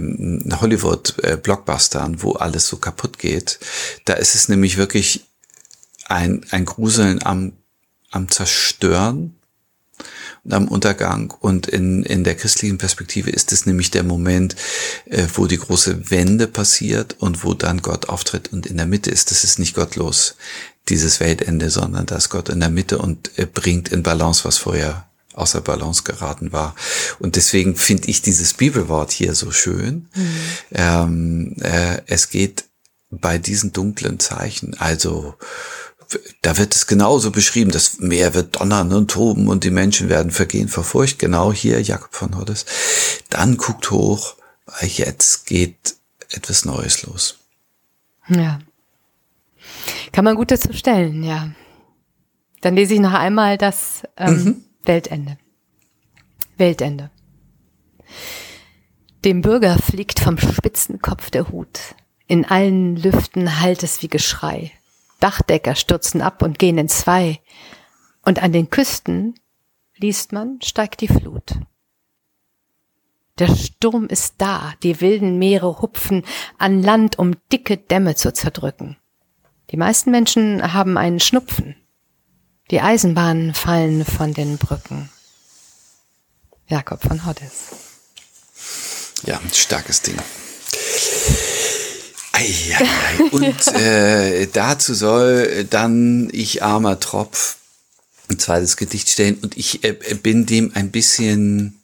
Hollywood-Blockbustern, 0.61 2.23
wo 2.23 2.33
alles 2.33 2.67
so 2.67 2.77
kaputt 2.79 3.19
geht. 3.19 3.59
Da 4.05 4.15
ist 4.15 4.35
es 4.35 4.49
nämlich 4.49 4.77
wirklich 4.77 5.25
ein, 6.09 6.45
ein 6.51 6.65
Gruseln 6.65 7.23
am, 7.23 7.53
am 8.11 8.31
Zerstören 8.31 9.35
und 10.45 10.53
am 10.53 10.69
Untergang. 10.69 11.33
Und 11.39 11.67
in, 11.69 12.03
in 12.03 12.25
der 12.25 12.35
christlichen 12.35 12.79
Perspektive 12.79 13.31
ist 13.31 13.53
es 13.53 13.67
nämlich 13.67 13.91
der 13.91 14.05
Moment, 14.05 14.57
äh, 15.07 15.27
wo 15.35 15.47
die 15.47 15.59
große 15.59 16.11
Wende 16.11 16.47
passiert 16.47 17.17
und 17.19 17.45
wo 17.45 17.55
dann 17.55 17.83
Gott 17.83 18.09
auftritt. 18.09 18.53
Und 18.53 18.67
in 18.67 18.77
der 18.77 18.87
Mitte 18.87 19.11
ist, 19.11 19.31
das 19.31 19.45
ist 19.45 19.59
nicht 19.59 19.75
gottlos, 19.75 20.37
dieses 20.89 21.21
Weltende, 21.21 21.69
sondern 21.69 22.07
da 22.07 22.17
ist 22.17 22.31
Gott 22.31 22.49
in 22.49 22.61
der 22.61 22.71
Mitte 22.71 22.99
und 22.99 23.39
äh, 23.39 23.47
bringt 23.47 23.91
in 23.91 24.03
Balance, 24.03 24.45
was 24.45 24.57
vorher 24.57 25.07
außer 25.35 25.61
Balance 25.61 26.03
geraten 26.03 26.53
war. 26.53 26.75
Und 27.19 27.37
deswegen 27.37 27.77
finde 27.77 28.09
ich 28.09 28.23
dieses 28.23 28.55
Bibelwort 28.55 29.13
hier 29.13 29.35
so 29.35 29.53
schön. 29.53 30.09
Mhm. 30.15 30.41
Ähm, 30.73 31.57
äh, 31.61 32.01
es 32.07 32.31
geht 32.31 32.65
bei 33.11 33.39
diesen 33.39 33.73
dunklen 33.73 34.19
Zeichen, 34.19 34.75
also 34.79 35.35
da 36.43 36.57
wird 36.57 36.75
es 36.75 36.87
genauso 36.87 37.31
beschrieben, 37.31 37.71
das 37.71 37.99
Meer 37.99 38.35
wird 38.35 38.61
donnern 38.61 38.93
und 38.93 39.11
toben 39.11 39.49
und 39.49 39.65
die 39.65 39.71
Menschen 39.71 40.09
werden 40.09 40.31
vergehen 40.31 40.69
vor 40.69 40.85
Furcht. 40.85 41.19
Genau 41.19 41.53
hier, 41.53 41.83
Jakob 41.83 42.15
von 42.15 42.37
Hoddes. 42.37 42.65
Dann 43.29 43.57
guckt 43.57 43.91
hoch, 43.91 44.37
weil 44.67 44.89
jetzt 44.89 45.47
geht 45.47 45.97
etwas 46.31 46.65
Neues 46.65 47.03
los. 47.03 47.39
Ja. 48.29 48.61
Kann 50.13 50.25
man 50.25 50.37
gut 50.37 50.51
dazu 50.51 50.73
stellen, 50.73 51.23
ja. 51.23 51.51
Dann 52.61 52.75
lese 52.75 52.95
ich 52.95 53.01
noch 53.01 53.13
einmal 53.13 53.59
das 53.59 54.03
ähm, 54.17 54.45
mhm. 54.45 54.65
Weltende. 54.85 55.39
Weltende. 56.57 57.11
Dem 59.25 59.43
Bürger 59.43 59.79
fliegt 59.79 60.21
vom 60.21 60.39
spitzen 60.39 61.01
Kopf 61.01 61.31
der 61.31 61.51
Hut. 61.51 61.95
In 62.27 62.45
allen 62.45 62.97
Lüften 62.97 63.61
hallt 63.61 63.83
es 63.83 64.03
wie 64.03 64.09
Geschrei. 64.09 64.73
Dachdecker 65.21 65.75
stürzen 65.75 66.23
ab 66.23 66.43
und 66.43 66.59
gehen 66.59 66.79
in 66.79 66.89
zwei. 66.89 67.41
Und 68.23 68.43
an 68.43 68.53
den 68.53 68.71
Küsten, 68.71 69.35
liest 69.97 70.33
man, 70.33 70.61
steigt 70.63 71.01
die 71.01 71.09
Flut. 71.09 71.55
Der 73.39 73.55
Sturm 73.55 74.07
ist 74.07 74.35
da, 74.39 74.75
die 74.83 75.01
wilden 75.01 75.39
Meere 75.39 75.81
hupfen 75.81 76.25
an 76.59 76.83
Land, 76.83 77.19
um 77.19 77.35
dicke 77.53 77.77
Dämme 77.77 78.17
zu 78.17 78.33
zerdrücken. 78.33 78.97
Die 79.71 79.77
meisten 79.77 80.11
Menschen 80.11 80.73
haben 80.73 80.97
einen 80.97 81.21
Schnupfen. 81.21 81.77
Die 82.71 82.81
Eisenbahnen 82.81 83.55
fallen 83.55 84.05
von 84.05 84.35
den 84.35 84.59
Brücken. 84.59 85.09
Jakob 86.67 87.01
von 87.01 87.25
Hoddes. 87.25 87.71
Ja, 89.25 89.41
starkes 89.53 90.03
Ding. 90.03 90.17
Eieiei. 92.39 93.31
Und 93.31 93.67
äh, 93.75 94.47
dazu 94.53 94.95
soll 94.95 95.67
dann 95.69 96.29
ich 96.33 96.63
armer 96.63 97.01
Tropf 97.01 97.57
ein 98.31 98.39
zweites 98.39 98.77
Gedicht 98.77 99.09
stellen 99.09 99.39
und 99.43 99.57
ich 99.57 99.85
äh, 99.85 99.93
bin 100.23 100.47
dem 100.47 100.73
ein 100.75 100.91
bisschen 100.91 101.81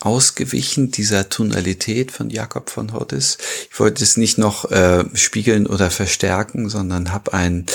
ausgewichen, 0.00 0.90
dieser 0.90 1.28
Tonalität 1.28 2.12
von 2.12 2.30
Jakob 2.30 2.70
von 2.70 2.92
Hoddes. 2.92 3.36
Ich 3.70 3.78
wollte 3.78 4.04
es 4.04 4.16
nicht 4.16 4.38
noch 4.38 4.70
äh, 4.70 5.04
spiegeln 5.14 5.66
oder 5.66 5.90
verstärken, 5.90 6.68
sondern 6.68 7.12
habe 7.12 7.32
einen 7.32 7.66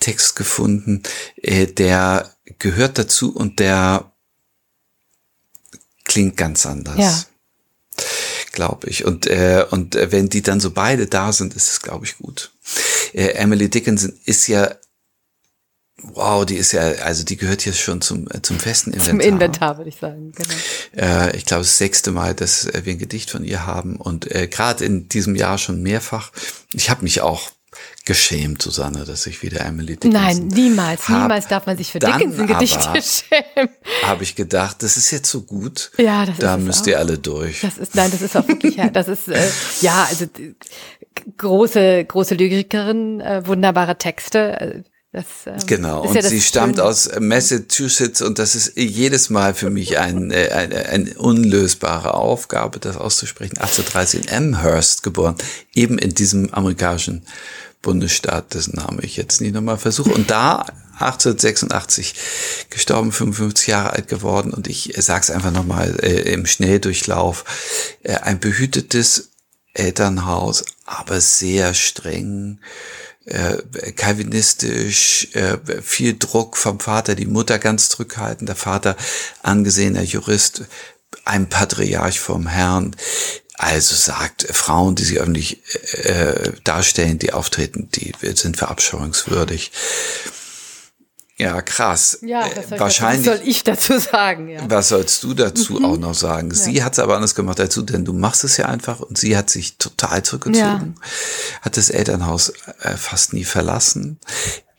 Text 0.00 0.36
gefunden, 0.36 1.02
äh, 1.36 1.66
der 1.66 2.34
gehört 2.58 2.98
dazu 2.98 3.34
und 3.34 3.58
der 3.60 4.10
klingt 6.04 6.36
ganz 6.36 6.66
anders. 6.66 6.98
Ja 6.98 7.24
glaube 8.58 8.88
ich. 8.88 9.04
Und, 9.04 9.28
äh, 9.28 9.64
und 9.70 9.94
äh, 9.94 10.10
wenn 10.10 10.28
die 10.28 10.42
dann 10.42 10.58
so 10.58 10.72
beide 10.72 11.06
da 11.06 11.32
sind, 11.32 11.54
ist 11.54 11.70
es, 11.70 11.80
glaube 11.80 12.06
ich, 12.06 12.18
gut. 12.18 12.50
Äh, 13.12 13.28
Emily 13.34 13.70
Dickinson 13.70 14.12
ist 14.24 14.48
ja 14.48 14.74
Wow, 16.00 16.46
die 16.46 16.54
ist 16.56 16.70
ja, 16.70 16.82
also 17.02 17.24
die 17.24 17.36
gehört 17.36 17.64
jetzt 17.64 17.80
schon 17.80 18.00
zum, 18.00 18.28
äh, 18.30 18.40
zum 18.40 18.58
festen 18.60 18.92
Inventar. 18.92 19.10
Zum 19.10 19.20
Inventar, 19.20 19.78
würde 19.78 19.88
ich 19.88 19.96
sagen, 19.96 20.30
genau. 20.30 20.54
Äh, 20.96 21.36
ich 21.36 21.44
glaube, 21.44 21.62
das 21.62 21.76
sechste 21.76 22.12
Mal, 22.12 22.34
dass 22.34 22.66
äh, 22.66 22.82
wir 22.84 22.92
ein 22.92 23.00
Gedicht 23.00 23.30
von 23.30 23.44
ihr 23.44 23.66
haben 23.66 23.96
und 23.96 24.30
äh, 24.32 24.46
gerade 24.46 24.84
in 24.84 25.08
diesem 25.08 25.34
Jahr 25.34 25.58
schon 25.58 25.82
mehrfach. 25.82 26.30
Ich 26.72 26.88
habe 26.88 27.02
mich 27.02 27.20
auch 27.20 27.50
geschämt, 28.08 28.62
Susanne, 28.62 29.04
dass 29.04 29.26
ich 29.26 29.42
wieder 29.42 29.60
Emily 29.60 29.96
Dickinson 29.96 30.20
Nein, 30.20 30.48
niemals, 30.48 31.08
hab, 31.10 31.22
niemals 31.22 31.46
darf 31.46 31.66
man 31.66 31.76
sich 31.76 31.92
für 31.92 31.98
Dickinson-Gedichte 31.98 33.02
schämen. 33.02 33.68
Habe 34.02 34.22
ich 34.22 34.34
gedacht, 34.34 34.82
das 34.82 34.96
ist 34.96 35.10
jetzt 35.10 35.30
so 35.30 35.42
gut. 35.42 35.90
Ja, 35.98 36.24
das 36.24 36.38
da 36.38 36.56
ist 36.56 36.62
müsst 36.62 36.86
ihr 36.86 36.98
alle 36.98 37.18
durch. 37.18 37.60
Das 37.60 37.76
ist, 37.76 37.94
nein, 37.94 38.10
das 38.10 38.22
ist 38.22 38.34
auch 38.34 38.48
wirklich, 38.48 38.76
das 38.94 39.08
ist, 39.08 39.28
äh, 39.28 39.46
ja, 39.82 40.06
also 40.08 40.24
große, 41.36 42.06
große 42.06 42.34
Lyrikerin, 42.34 43.20
äh, 43.20 43.46
wunderbare 43.46 43.98
Texte. 43.98 44.58
Äh, 44.58 44.82
das, 45.12 45.26
ähm, 45.46 45.56
genau, 45.66 46.02
und 46.02 46.14
ja 46.14 46.22
sie 46.22 46.40
stammt 46.40 46.76
Schöne. 46.76 46.88
aus 46.88 47.10
Massachusetts 47.18 48.22
und 48.22 48.38
das 48.38 48.54
ist 48.54 48.72
jedes 48.76 49.28
Mal 49.28 49.52
für 49.52 49.68
mich 49.68 49.98
ein, 49.98 50.30
äh, 50.30 50.48
eine, 50.52 50.86
eine 50.86 51.14
unlösbare 51.14 52.14
Aufgabe, 52.14 52.78
das 52.78 52.96
auszusprechen. 52.96 53.58
1830 53.58 54.24
in 54.24 54.54
Amherst 54.54 55.02
geboren, 55.02 55.34
eben 55.74 55.98
in 55.98 56.14
diesem 56.14 56.52
amerikanischen 56.54 57.26
Bundesstaat, 57.82 58.54
dessen 58.54 58.76
Name 58.76 59.02
ich 59.02 59.16
jetzt 59.16 59.40
nicht 59.40 59.54
nochmal 59.54 59.78
versuche. 59.78 60.10
Und 60.10 60.30
da 60.30 60.66
1886 61.00 62.14
gestorben, 62.70 63.12
55 63.12 63.68
Jahre 63.68 63.92
alt 63.92 64.08
geworden. 64.08 64.52
Und 64.52 64.66
ich 64.66 64.94
sage 64.96 65.22
es 65.22 65.30
einfach 65.30 65.52
nochmal 65.52 65.96
äh, 66.02 66.32
im 66.32 66.46
Schnelldurchlauf. 66.46 67.44
Äh, 68.02 68.16
ein 68.16 68.40
behütetes 68.40 69.30
Elternhaus, 69.74 70.64
aber 70.86 71.20
sehr 71.20 71.72
streng, 71.72 72.60
äh, 73.26 73.58
kalvinistisch, 73.92 75.28
äh, 75.34 75.58
viel 75.82 76.18
Druck 76.18 76.56
vom 76.56 76.80
Vater, 76.80 77.14
die 77.14 77.26
Mutter 77.26 77.58
ganz 77.58 77.88
zurückhaltend, 77.90 78.48
der 78.48 78.56
Vater 78.56 78.96
angesehener 79.42 80.02
Jurist, 80.02 80.64
ein 81.24 81.48
Patriarch 81.48 82.18
vom 82.20 82.46
Herrn. 82.46 82.96
Also 83.58 83.96
sagt 83.96 84.46
Frauen, 84.52 84.94
die 84.94 85.04
sich 85.04 85.18
öffentlich 85.18 85.60
äh, 86.04 86.52
darstellen, 86.62 87.18
die 87.18 87.32
auftreten, 87.32 87.88
die 87.92 88.12
sind 88.34 88.56
verabscheuungswürdig. 88.56 89.72
Ja, 91.38 91.62
krass. 91.62 92.18
Ja, 92.22 92.48
das 92.48 92.72
äh, 92.72 92.80
wahrscheinlich. 92.80 93.26
Was 93.26 93.38
soll 93.38 93.48
ich 93.48 93.64
dazu 93.64 93.98
sagen? 93.98 94.48
Ja. 94.48 94.68
Was 94.68 94.88
sollst 94.88 95.22
du 95.22 95.34
dazu 95.34 95.74
mhm. 95.74 95.84
auch 95.84 95.96
noch 95.96 96.14
sagen? 96.14 96.52
Sie 96.52 96.74
ja. 96.74 96.84
hat 96.84 96.94
es 96.94 96.98
aber 97.00 97.14
anders 97.14 97.36
gemacht 97.36 97.58
dazu, 97.60 97.82
denn 97.82 98.04
du 98.04 98.12
machst 98.12 98.42
es 98.42 98.56
ja 98.56 98.66
einfach 98.66 99.00
und 99.00 99.18
sie 99.18 99.36
hat 99.36 99.48
sich 99.48 99.76
total 99.78 100.24
zurückgezogen, 100.24 100.94
ja. 100.96 101.60
hat 101.62 101.76
das 101.76 101.90
Elternhaus 101.90 102.52
äh, 102.80 102.96
fast 102.96 103.32
nie 103.32 103.44
verlassen, 103.44 104.18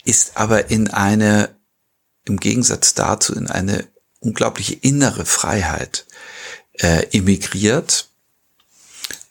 ist 0.04 0.36
aber 0.36 0.70
in 0.70 0.90
eine, 0.90 1.50
im 2.26 2.40
Gegensatz 2.40 2.94
dazu, 2.94 3.34
in 3.36 3.48
eine 3.48 3.88
unglaubliche 4.20 4.76
innere 4.76 5.26
Freiheit 5.26 6.06
äh, 6.74 7.08
emigriert 7.12 8.09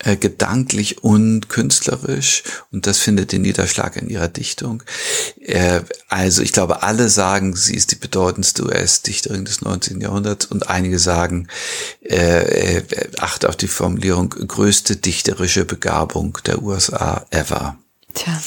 äh, 0.05 0.17
gedanklich 0.17 1.03
und 1.03 1.49
künstlerisch 1.49 2.45
und 2.71 2.87
das 2.87 2.99
findet 2.99 3.33
den 3.33 3.43
Niederschlag 3.43 3.97
in 3.97 4.09
ihrer 4.09 4.29
Dichtung. 4.29 4.85
Äh, 5.41 5.81
also 6.09 6.43
ich 6.43 6.53
glaube, 6.53 6.85
alle 6.85 7.09
sagen, 7.09 7.57
sie 7.57 7.75
ist 7.75 7.91
die 7.91 7.97
bedeutendste 7.97 8.65
US-Dichterin 8.65 9.45
des 9.45 9.61
19. 9.63 10.01
Jahrhunderts 10.01 10.47
und 10.47 10.69
einige 10.69 11.01
sagen, 11.01 11.49
äh, 12.03 12.77
äh, 12.79 12.83
acht 13.19 13.45
auf 13.45 13.57
die 13.57 13.67
Formulierung, 13.67 14.31
größte 14.31 14.97
dichterische 14.97 15.65
Begabung 15.65 16.39
der 16.47 16.63
USA 16.63 17.27
ever. 17.31 17.77
Tja. 18.15 18.41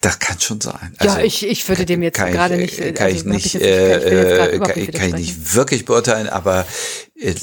Das 0.00 0.18
kann 0.18 0.40
schon 0.40 0.60
sein. 0.60 0.94
Also, 0.98 1.16
ja, 1.18 1.24
ich, 1.24 1.46
ich 1.46 1.68
würde 1.68 1.86
dem 1.86 2.02
jetzt 2.02 2.18
gerade 2.18 2.56
nicht, 2.56 2.94
kann 2.96 3.08
ich 3.08 3.24
nicht, 3.24 3.54
äh, 3.54 4.58
kann 4.58 5.08
ich 5.08 5.14
nicht 5.14 5.54
wirklich 5.54 5.84
beurteilen, 5.84 6.28
aber 6.28 6.66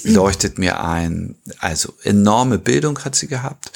leuchtet 0.04 0.60
mir 0.60 0.84
ein. 0.84 1.36
Also 1.60 1.94
enorme 2.04 2.60
Bildung 2.60 3.00
hat 3.00 3.16
sie 3.16 3.28
gehabt, 3.28 3.72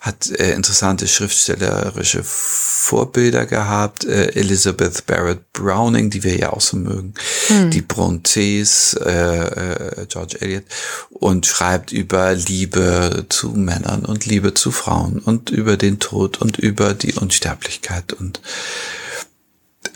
hat 0.00 0.28
äh, 0.30 0.52
interessante 0.54 1.06
schriftstellerische 1.06 2.22
Vorbilder 2.24 3.46
gehabt. 3.46 4.04
Äh, 4.04 4.32
Elizabeth 4.34 5.06
Barrett 5.06 5.52
Browning, 5.52 6.10
die 6.10 6.24
wir 6.24 6.36
ja 6.36 6.52
auch 6.52 6.60
so 6.60 6.76
mögen, 6.76 7.14
hm. 7.46 7.70
die 7.70 7.82
Brontes, 7.82 8.94
äh, 8.94 9.10
äh, 9.10 10.06
George 10.08 10.38
Eliot 10.40 10.64
und 11.10 11.46
schreibt 11.46 11.92
über 11.92 12.34
Liebe 12.34 13.26
zu 13.28 13.50
Männern 13.50 14.04
und 14.04 14.26
Liebe 14.26 14.54
zu 14.54 14.72
Frauen 14.72 15.20
und 15.20 15.50
über 15.50 15.76
den 15.76 16.00
Tod 16.00 16.40
und 16.40 16.58
über 16.58 16.94
die 16.94 17.14
Unsterblichkeit 17.14 18.12
und 18.12 18.40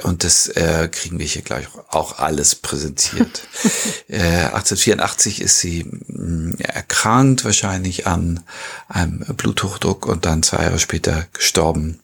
Und 0.02 0.24
das 0.24 0.48
äh, 0.48 0.88
kriegen 0.90 1.18
wir 1.18 1.26
hier 1.26 1.42
gleich 1.42 1.66
auch 1.88 2.18
alles 2.18 2.54
präsentiert. 2.54 3.42
äh, 4.08 4.18
1884 4.18 5.40
ist 5.40 5.58
sie 5.58 5.84
mh, 5.84 6.02
mm, 6.08 6.54
erkrankt, 6.58 7.44
wahrscheinlich 7.44 8.06
an 8.06 8.44
einem 8.88 9.20
Bluthochdruck 9.36 10.06
und 10.06 10.26
dann 10.26 10.42
zwei 10.42 10.64
Jahre 10.64 10.78
später 10.78 11.26
gestorben 11.32 12.00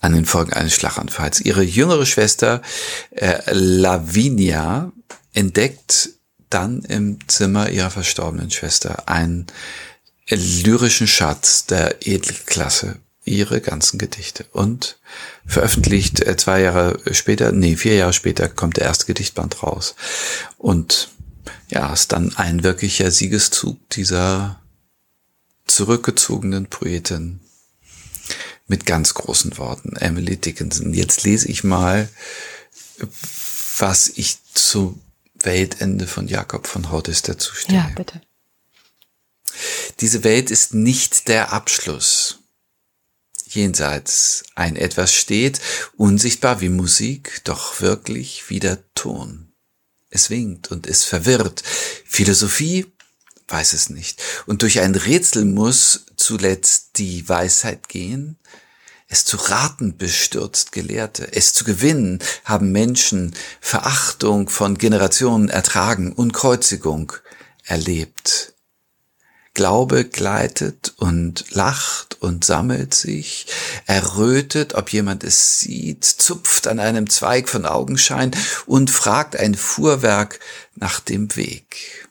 an 0.00 0.14
den 0.14 0.24
Folgen 0.24 0.52
eines 0.52 0.74
Schlaganfalls. 0.74 1.40
Ihre 1.40 1.62
jüngere 1.62 2.06
Schwester 2.06 2.62
äh, 3.10 3.38
Lavinia 3.52 4.92
entdeckt 5.32 6.10
dann 6.48 6.82
im 6.82 7.18
Zimmer 7.28 7.70
ihrer 7.70 7.90
verstorbenen 7.90 8.50
Schwester 8.50 9.08
einen 9.08 9.46
lyrischen 10.28 11.06
Schatz 11.06 11.66
der 11.66 12.06
Edelklasse, 12.06 12.96
ihre 13.30 13.60
ganzen 13.60 13.98
Gedichte 13.98 14.44
und 14.52 14.98
veröffentlicht 15.46 16.20
äh, 16.20 16.36
zwei 16.36 16.60
Jahre 16.60 17.00
später, 17.12 17.52
nee, 17.52 17.76
vier 17.76 17.94
Jahre 17.94 18.12
später 18.12 18.48
kommt 18.48 18.76
der 18.76 18.84
erste 18.84 19.06
Gedichtband 19.06 19.62
raus 19.62 19.94
und 20.58 21.08
ja, 21.68 21.92
ist 21.92 22.12
dann 22.12 22.36
ein 22.36 22.62
wirklicher 22.62 23.10
Siegeszug 23.10 23.78
dieser 23.90 24.60
zurückgezogenen 25.66 26.66
Poetin 26.66 27.40
mit 28.66 28.86
ganz 28.86 29.14
großen 29.14 29.56
Worten, 29.58 29.96
Emily 29.96 30.36
Dickinson. 30.36 30.92
Jetzt 30.92 31.24
lese 31.24 31.48
ich 31.48 31.64
mal, 31.64 32.08
was 33.78 34.08
ich 34.08 34.38
zu 34.52 35.00
Weltende 35.34 36.06
von 36.06 36.28
Jakob 36.28 36.66
von 36.66 36.90
Hordes 36.90 37.22
dazu 37.22 37.54
stehe. 37.54 37.78
Ja, 37.78 37.90
bitte. 37.96 38.20
Diese 40.00 40.24
Welt 40.24 40.50
ist 40.50 40.74
nicht 40.74 41.28
der 41.28 41.52
Abschluss. 41.52 42.39
Jenseits 43.50 44.44
ein 44.54 44.76
etwas 44.76 45.12
steht, 45.12 45.60
unsichtbar 45.96 46.60
wie 46.60 46.68
Musik, 46.68 47.42
doch 47.44 47.80
wirklich 47.80 48.48
wie 48.48 48.60
der 48.60 48.78
Ton. 48.94 49.52
Es 50.08 50.30
winkt 50.30 50.70
und 50.70 50.86
ist 50.86 51.04
verwirrt. 51.04 51.64
Philosophie 52.04 52.86
weiß 53.48 53.72
es 53.72 53.90
nicht. 53.90 54.22
Und 54.46 54.62
durch 54.62 54.78
ein 54.80 54.94
Rätsel 54.94 55.44
muss 55.44 56.06
zuletzt 56.16 56.98
die 56.98 57.28
Weisheit 57.28 57.88
gehen, 57.88 58.38
es 59.08 59.24
zu 59.24 59.36
raten 59.36 59.96
bestürzt 59.96 60.70
Gelehrte, 60.70 61.32
es 61.32 61.52
zu 61.52 61.64
gewinnen 61.64 62.20
haben 62.44 62.70
Menschen 62.70 63.34
Verachtung 63.60 64.48
von 64.48 64.78
Generationen 64.78 65.48
ertragen 65.48 66.12
und 66.12 66.32
Kreuzigung 66.32 67.12
erlebt. 67.64 68.54
Glaube 69.60 70.06
gleitet 70.06 70.94
und 70.96 71.44
lacht 71.50 72.16
und 72.22 72.46
sammelt 72.46 72.94
sich, 72.94 73.44
errötet, 73.84 74.72
ob 74.72 74.90
jemand 74.90 75.22
es 75.22 75.60
sieht, 75.60 76.02
zupft 76.06 76.66
an 76.66 76.78
einem 76.78 77.10
Zweig 77.10 77.46
von 77.46 77.66
Augenschein 77.66 78.30
und 78.64 78.90
fragt 78.90 79.36
ein 79.36 79.54
Fuhrwerk 79.54 80.40
nach 80.76 80.98
dem 80.98 81.36
Weg. 81.36 82.08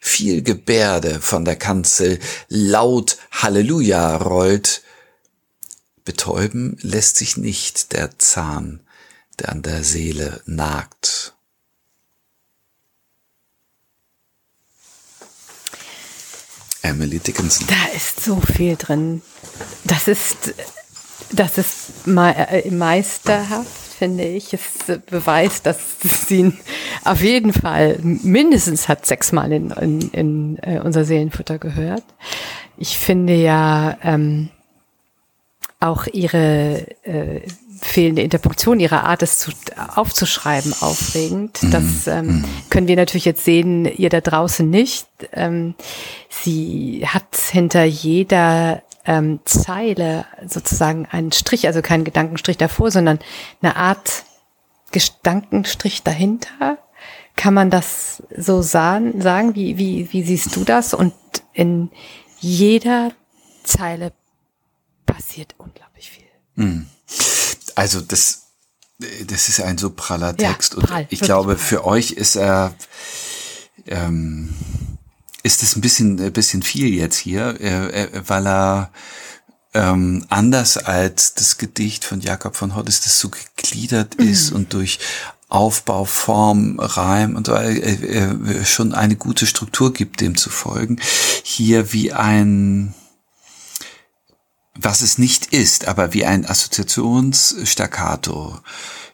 Viel 0.00 0.42
Gebärde 0.42 1.20
von 1.20 1.44
der 1.44 1.54
Kanzel, 1.54 2.18
laut 2.48 3.18
Halleluja 3.30 4.16
rollt, 4.16 4.82
Betäuben 6.04 6.76
lässt 6.80 7.18
sich 7.18 7.36
nicht 7.36 7.92
der 7.92 8.18
Zahn, 8.18 8.80
der 9.38 9.50
an 9.50 9.62
der 9.62 9.84
Seele 9.84 10.42
nagt. 10.44 11.36
Emily 16.88 17.18
Dickinson. 17.18 17.66
Da 17.68 17.96
ist 17.96 18.20
so 18.20 18.40
viel 18.40 18.76
drin. 18.76 19.22
Das 19.84 20.08
ist, 20.08 20.54
das 21.32 21.58
ist 21.58 22.06
äh, 22.06 22.70
meisterhaft, 22.70 23.68
finde 23.98 24.24
ich. 24.24 24.54
Es 24.54 24.62
beweist, 25.10 25.66
dass 25.66 25.78
sie 26.00 26.52
auf 27.04 27.20
jeden 27.22 27.52
Fall 27.52 27.98
mindestens 28.02 28.88
hat 28.88 29.06
sechsmal 29.06 29.52
in, 29.52 29.70
in, 29.70 30.00
in 30.10 30.58
äh, 30.62 30.80
unser 30.82 31.04
Seelenfutter 31.04 31.58
gehört. 31.58 32.04
Ich 32.76 32.96
finde 32.98 33.34
ja, 33.34 33.98
ähm, 34.02 34.50
auch 35.80 36.06
ihre 36.06 36.86
äh, 37.04 37.42
fehlende 37.80 38.22
Interpunktion, 38.22 38.80
ihre 38.80 39.04
Art, 39.04 39.22
es 39.22 39.38
zu, 39.38 39.52
aufzuschreiben, 39.94 40.74
aufregend. 40.80 41.62
Mhm. 41.62 41.70
Das 41.70 42.06
ähm, 42.06 42.26
mhm. 42.26 42.44
können 42.70 42.88
wir 42.88 42.96
natürlich 42.96 43.24
jetzt 43.24 43.44
sehen, 43.44 43.84
ihr 43.84 44.08
da 44.10 44.20
draußen 44.20 44.68
nicht. 44.68 45.06
Ähm, 45.32 45.74
sie 46.28 47.04
hat 47.06 47.36
hinter 47.36 47.84
jeder 47.84 48.82
ähm, 49.04 49.40
Zeile 49.44 50.26
sozusagen 50.46 51.06
einen 51.06 51.32
Strich, 51.32 51.66
also 51.66 51.82
keinen 51.82 52.04
Gedankenstrich 52.04 52.58
davor, 52.58 52.90
sondern 52.90 53.18
eine 53.62 53.76
Art 53.76 54.24
Gedankenstrich 54.92 56.02
dahinter. 56.02 56.78
Kann 57.36 57.54
man 57.54 57.70
das 57.70 58.22
so 58.36 58.62
sagen? 58.62 59.20
sagen? 59.20 59.54
Wie, 59.54 59.78
wie, 59.78 60.12
wie 60.12 60.22
siehst 60.22 60.56
du 60.56 60.64
das? 60.64 60.92
Und 60.92 61.14
in 61.52 61.90
jeder 62.40 63.12
Zeile 63.62 64.12
passiert 65.06 65.54
unglaublich 65.58 66.10
viel. 66.10 66.24
Hm. 66.56 66.86
Also 67.78 68.00
das, 68.00 68.42
das 68.98 69.48
ist 69.48 69.60
ein 69.60 69.78
so 69.78 69.90
praller 69.90 70.36
Text 70.36 70.74
ja, 70.74 70.80
prall, 70.80 71.02
und 71.02 71.12
ich 71.12 71.20
glaube, 71.20 71.56
für 71.56 71.84
euch 71.84 72.10
ist 72.10 72.34
er, 72.34 72.74
ähm, 73.86 74.52
ist 75.44 75.62
es 75.62 75.76
ein 75.76 75.80
bisschen, 75.80 76.20
ein 76.20 76.32
bisschen 76.32 76.64
viel 76.64 76.88
jetzt 76.88 77.18
hier, 77.18 77.60
äh, 77.60 78.22
weil 78.26 78.48
er 78.48 78.90
ähm, 79.74 80.26
anders 80.28 80.76
als 80.76 81.34
das 81.34 81.56
Gedicht 81.56 82.04
von 82.04 82.20
Jakob 82.20 82.56
von 82.56 82.74
Hoddes, 82.74 83.02
das 83.02 83.20
so 83.20 83.30
gegliedert 83.30 84.18
mhm. 84.18 84.28
ist 84.28 84.50
und 84.50 84.72
durch 84.72 84.98
Aufbau, 85.48 86.04
Form, 86.04 86.80
Reim 86.80 87.36
und 87.36 87.46
so 87.46 87.54
äh, 87.54 87.78
äh, 87.78 88.64
schon 88.64 88.92
eine 88.92 89.14
gute 89.14 89.46
Struktur 89.46 89.92
gibt, 89.92 90.20
dem 90.20 90.36
zu 90.36 90.50
folgen. 90.50 90.98
Hier 91.44 91.92
wie 91.92 92.12
ein 92.12 92.92
was 94.78 95.02
es 95.02 95.18
nicht 95.18 95.46
ist, 95.46 95.88
aber 95.88 96.14
wie 96.14 96.24
ein 96.24 96.46
Assoziationsstaccato 96.46 98.60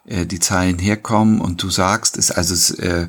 äh, 0.07 0.27
die 0.27 0.41
Zeilen 0.41 0.79
herkommen 0.79 1.41
und 1.41 1.63
du 1.63 1.71
sagst 1.71 2.19
es, 2.19 2.31
also 2.31 2.53
es, 2.55 2.71
äh, 2.73 3.09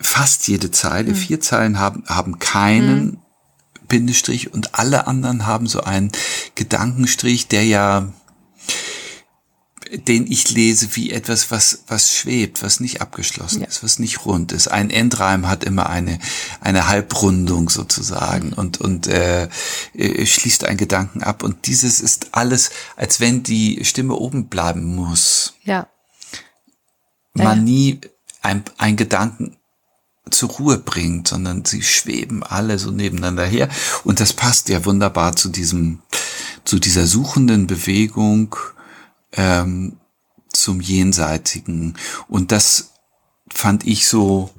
fast 0.00 0.48
jede 0.48 0.70
Zeile, 0.70 1.10
mhm. 1.10 1.14
vier 1.14 1.40
Zeilen 1.40 1.78
haben, 1.78 2.04
haben 2.08 2.40
keinen 2.40 3.04
mhm. 3.04 3.18
Bindestrich 3.86 4.52
und 4.52 4.74
alle 4.74 5.06
anderen 5.06 5.46
haben 5.46 5.66
so 5.66 5.82
einen 5.82 6.10
Gedankenstrich, 6.56 7.48
der 7.48 7.64
ja 7.64 8.12
den 9.92 10.30
ich 10.30 10.50
lese 10.50 10.94
wie 10.96 11.10
etwas, 11.10 11.50
was, 11.50 11.84
was 11.86 12.14
schwebt, 12.14 12.62
was 12.62 12.80
nicht 12.80 13.00
abgeschlossen 13.00 13.62
ja. 13.62 13.66
ist, 13.66 13.82
was 13.82 13.98
nicht 13.98 14.26
rund 14.26 14.52
ist. 14.52 14.68
Ein 14.68 14.90
Endreim 14.90 15.48
hat 15.48 15.64
immer 15.64 15.88
eine, 15.88 16.18
eine 16.60 16.88
Halbrundung 16.88 17.70
sozusagen 17.70 18.48
mhm. 18.48 18.52
und, 18.54 18.80
und 18.80 19.06
äh, 19.06 19.48
äh, 19.94 20.26
schließt 20.26 20.64
einen 20.64 20.76
Gedanken 20.76 21.22
ab. 21.22 21.42
Und 21.42 21.66
dieses 21.66 22.00
ist 22.00 22.28
alles, 22.32 22.70
als 22.96 23.20
wenn 23.20 23.42
die 23.42 23.84
Stimme 23.84 24.14
oben 24.14 24.48
bleiben 24.48 24.84
muss. 24.84 25.54
Ja. 25.64 25.88
Man 27.34 27.58
ja. 27.58 27.62
nie 27.62 28.00
ein, 28.42 28.64
ein 28.76 28.96
Gedanken 28.96 29.56
zur 30.30 30.50
Ruhe 30.50 30.78
bringt, 30.78 31.28
sondern 31.28 31.64
sie 31.64 31.82
schweben 31.82 32.42
alle 32.42 32.78
so 32.78 32.90
nebeneinander 32.90 33.46
her. 33.46 33.68
Und 34.04 34.20
das 34.20 34.32
passt 34.32 34.68
ja 34.68 34.84
wunderbar 34.84 35.36
zu 35.36 35.48
diesem, 35.48 36.00
zu 36.64 36.78
dieser 36.78 37.06
suchenden 37.06 37.66
Bewegung, 37.66 38.54
ähm, 39.32 39.98
zum 40.52 40.80
Jenseitigen. 40.80 41.96
Und 42.28 42.52
das 42.52 42.92
fand 43.52 43.84
ich 43.86 44.08
so 44.08 44.50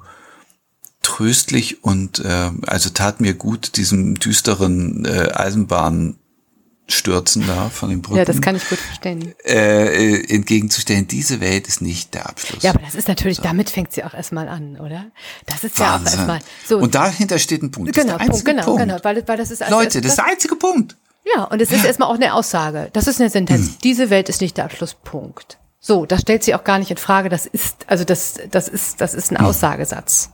tröstlich 1.02 1.82
und 1.82 2.20
äh, 2.20 2.50
also 2.66 2.90
tat 2.90 3.20
mir 3.20 3.34
gut, 3.34 3.76
diesem 3.76 4.18
düsteren 4.18 5.04
äh, 5.04 5.32
Eisenbahnstürzen 5.32 7.46
da 7.46 7.70
von 7.70 7.90
den 7.90 8.02
Brücken. 8.02 8.18
Ja, 8.18 8.24
das 8.24 8.40
kann 8.40 8.56
ich 8.56 8.68
gut 8.68 8.78
verstehen. 8.78 9.34
Äh, 9.44 10.14
äh, 10.14 10.34
entgegenzustellen, 10.34 11.06
diese 11.08 11.40
Welt 11.40 11.66
ist 11.68 11.80
nicht 11.80 12.14
der 12.14 12.28
Abschluss. 12.28 12.62
Ja, 12.62 12.70
aber 12.70 12.80
das 12.80 12.94
ist 12.94 13.08
natürlich, 13.08 13.38
so. 13.38 13.42
damit 13.42 13.70
fängt 13.70 13.92
sie 13.92 14.04
auch 14.04 14.12
erstmal 14.12 14.48
an, 14.48 14.78
oder? 14.78 15.06
Das 15.46 15.64
ist 15.64 15.78
Wahnsinn. 15.78 15.80
ja 15.80 15.96
auch 15.96 16.04
erstmal 16.04 16.40
so. 16.66 16.78
Und 16.78 16.94
dahinter 16.94 17.38
steht 17.38 17.62
ein 17.62 17.70
Punkt. 17.70 17.94
Genau, 17.94 18.18
Punkt, 18.18 18.44
genau, 18.44 18.64
Punkt. 18.64 18.80
genau, 18.80 18.98
weil, 19.02 19.26
weil 19.26 19.38
das 19.38 19.50
ist 19.50 19.62
also 19.62 19.74
Leute, 19.74 20.02
das 20.02 20.12
ist 20.12 20.18
der 20.18 20.26
einzige 20.26 20.56
Punkt. 20.56 20.96
Ja, 21.34 21.44
und 21.44 21.60
es 21.60 21.70
ist 21.70 21.84
erstmal 21.84 22.08
auch 22.08 22.14
eine 22.14 22.34
Aussage. 22.34 22.90
Das 22.92 23.06
ist 23.06 23.20
eine 23.20 23.30
Sentenz. 23.30 23.72
Mhm. 23.72 23.78
Diese 23.84 24.10
Welt 24.10 24.28
ist 24.28 24.40
nicht 24.40 24.56
der 24.56 24.64
Abschlusspunkt. 24.64 25.58
So, 25.78 26.06
das 26.06 26.22
stellt 26.22 26.44
sie 26.44 26.54
auch 26.54 26.64
gar 26.64 26.78
nicht 26.78 26.90
in 26.90 26.96
Frage. 26.96 27.28
Das 27.28 27.46
ist, 27.46 27.86
also 27.88 28.04
das, 28.04 28.34
das 28.50 28.68
ist, 28.68 29.00
das 29.00 29.14
ist 29.14 29.30
ein 29.30 29.38
mhm. 29.40 29.46
Aussagesatz. 29.46 30.30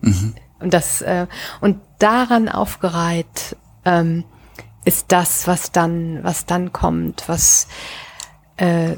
Mhm. 0.00 0.34
Und 0.60 0.74
das, 0.74 1.02
äh, 1.02 1.26
und 1.60 1.80
daran 1.98 2.48
aufgereiht 2.48 3.56
ähm, 3.84 4.24
ist 4.84 5.06
das, 5.08 5.46
was 5.46 5.72
dann, 5.72 6.24
was 6.24 6.46
dann 6.46 6.72
kommt, 6.72 7.24
was 7.28 7.68
äh, 8.56 8.96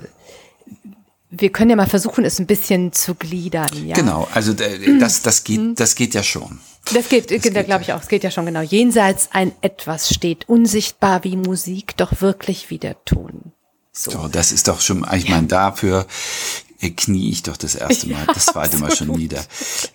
wir 1.31 1.51
können 1.51 1.71
ja 1.71 1.77
mal 1.77 1.87
versuchen, 1.87 2.25
es 2.25 2.39
ein 2.39 2.47
bisschen 2.47 2.93
zu 2.93 3.15
gliedern. 3.15 3.69
Ja? 3.87 3.95
Genau, 3.95 4.29
also 4.35 4.53
äh, 4.53 4.99
das, 5.01 5.23
das 5.23 5.45
geht, 5.45 5.79
das 5.79 5.95
geht 5.95 6.15
ja 6.15 6.23
schon. 6.23 6.61
Das 6.93 7.09
geht, 7.09 7.31
das 7.31 7.53
da 7.53 7.63
glaube 7.63 7.83
ich 7.83 7.93
auch, 7.93 8.01
es 8.01 8.09
geht 8.09 8.25
ja 8.25 8.31
schon 8.31 8.47
genau. 8.47 8.63
Jenseits 8.63 9.29
ein 9.33 9.53
Etwas 9.61 10.13
steht, 10.13 10.49
unsichtbar 10.49 11.25
wie 11.25 11.37
Musik, 11.37 11.97
doch 11.97 12.21
wirklich 12.21 12.71
wie 12.71 12.79
der 12.79 13.05
Ton. 13.05 13.53
So. 13.93 14.11
so 14.11 14.29
das 14.29 14.53
ist 14.53 14.69
doch 14.69 14.81
schon, 14.81 15.07
ich 15.15 15.25
ja. 15.25 15.37
meine, 15.37 15.47
dafür 15.47 16.07
knie 16.89 17.31
ich 17.31 17.43
doch 17.43 17.57
das 17.57 17.75
erste 17.75 18.09
Mal, 18.09 18.21
ja, 18.27 18.33
das 18.33 18.47
zweite 18.47 18.79
Mal 18.79 18.95
schon 18.95 19.09
nieder. 19.09 19.45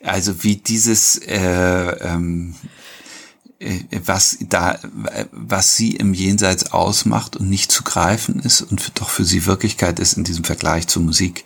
Also 0.04 0.44
wie 0.44 0.58
dieses, 0.58 1.18
äh, 1.18 1.40
ähm, 1.40 2.56
äh, 3.60 3.80
was 4.06 4.38
da, 4.42 4.80
was 5.32 5.76
sie 5.76 5.96
im 5.96 6.14
Jenseits 6.14 6.72
ausmacht 6.72 7.36
und 7.36 7.50
nicht 7.50 7.72
zu 7.72 7.84
greifen 7.84 8.40
ist 8.40 8.62
und 8.62 8.92
doch 9.00 9.10
für 9.10 9.26
sie 9.26 9.46
Wirklichkeit 9.46 10.00
ist 10.00 10.18
in 10.18 10.24
diesem 10.24 10.44
Vergleich 10.44 10.88
zur 10.88 11.02
Musik 11.02 11.46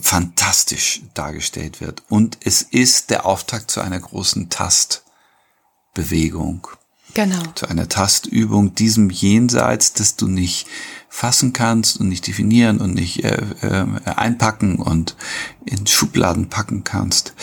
fantastisch 0.00 1.02
dargestellt 1.14 1.80
wird. 1.80 2.02
Und 2.08 2.38
es 2.44 2.62
ist 2.62 3.10
der 3.10 3.26
Auftakt 3.26 3.70
zu 3.70 3.80
einer 3.80 4.00
großen 4.00 4.50
Tastbewegung. 4.50 6.66
Genau. 7.14 7.42
Zu 7.54 7.66
einer 7.66 7.88
Tastübung, 7.88 8.74
diesem 8.74 9.10
Jenseits, 9.10 9.92
das 9.94 10.16
du 10.16 10.28
nicht 10.28 10.66
fassen 11.08 11.52
kannst 11.52 11.98
und 11.98 12.08
nicht 12.08 12.26
definieren 12.26 12.78
und 12.78 12.94
nicht 12.94 13.24
äh, 13.24 13.42
äh, 13.62 13.86
einpacken 14.04 14.76
und 14.76 15.16
in 15.64 15.86
Schubladen 15.86 16.48
packen 16.48 16.84
kannst. 16.84 17.34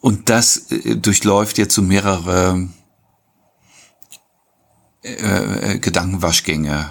Und 0.00 0.30
das 0.30 0.70
äh, 0.70 0.96
durchläuft 0.96 1.58
jetzt 1.58 1.74
so 1.74 1.82
mehrere 1.82 2.68
äh, 5.02 5.74
äh 5.74 5.78
Gedankenwaschgänge. 5.78 6.88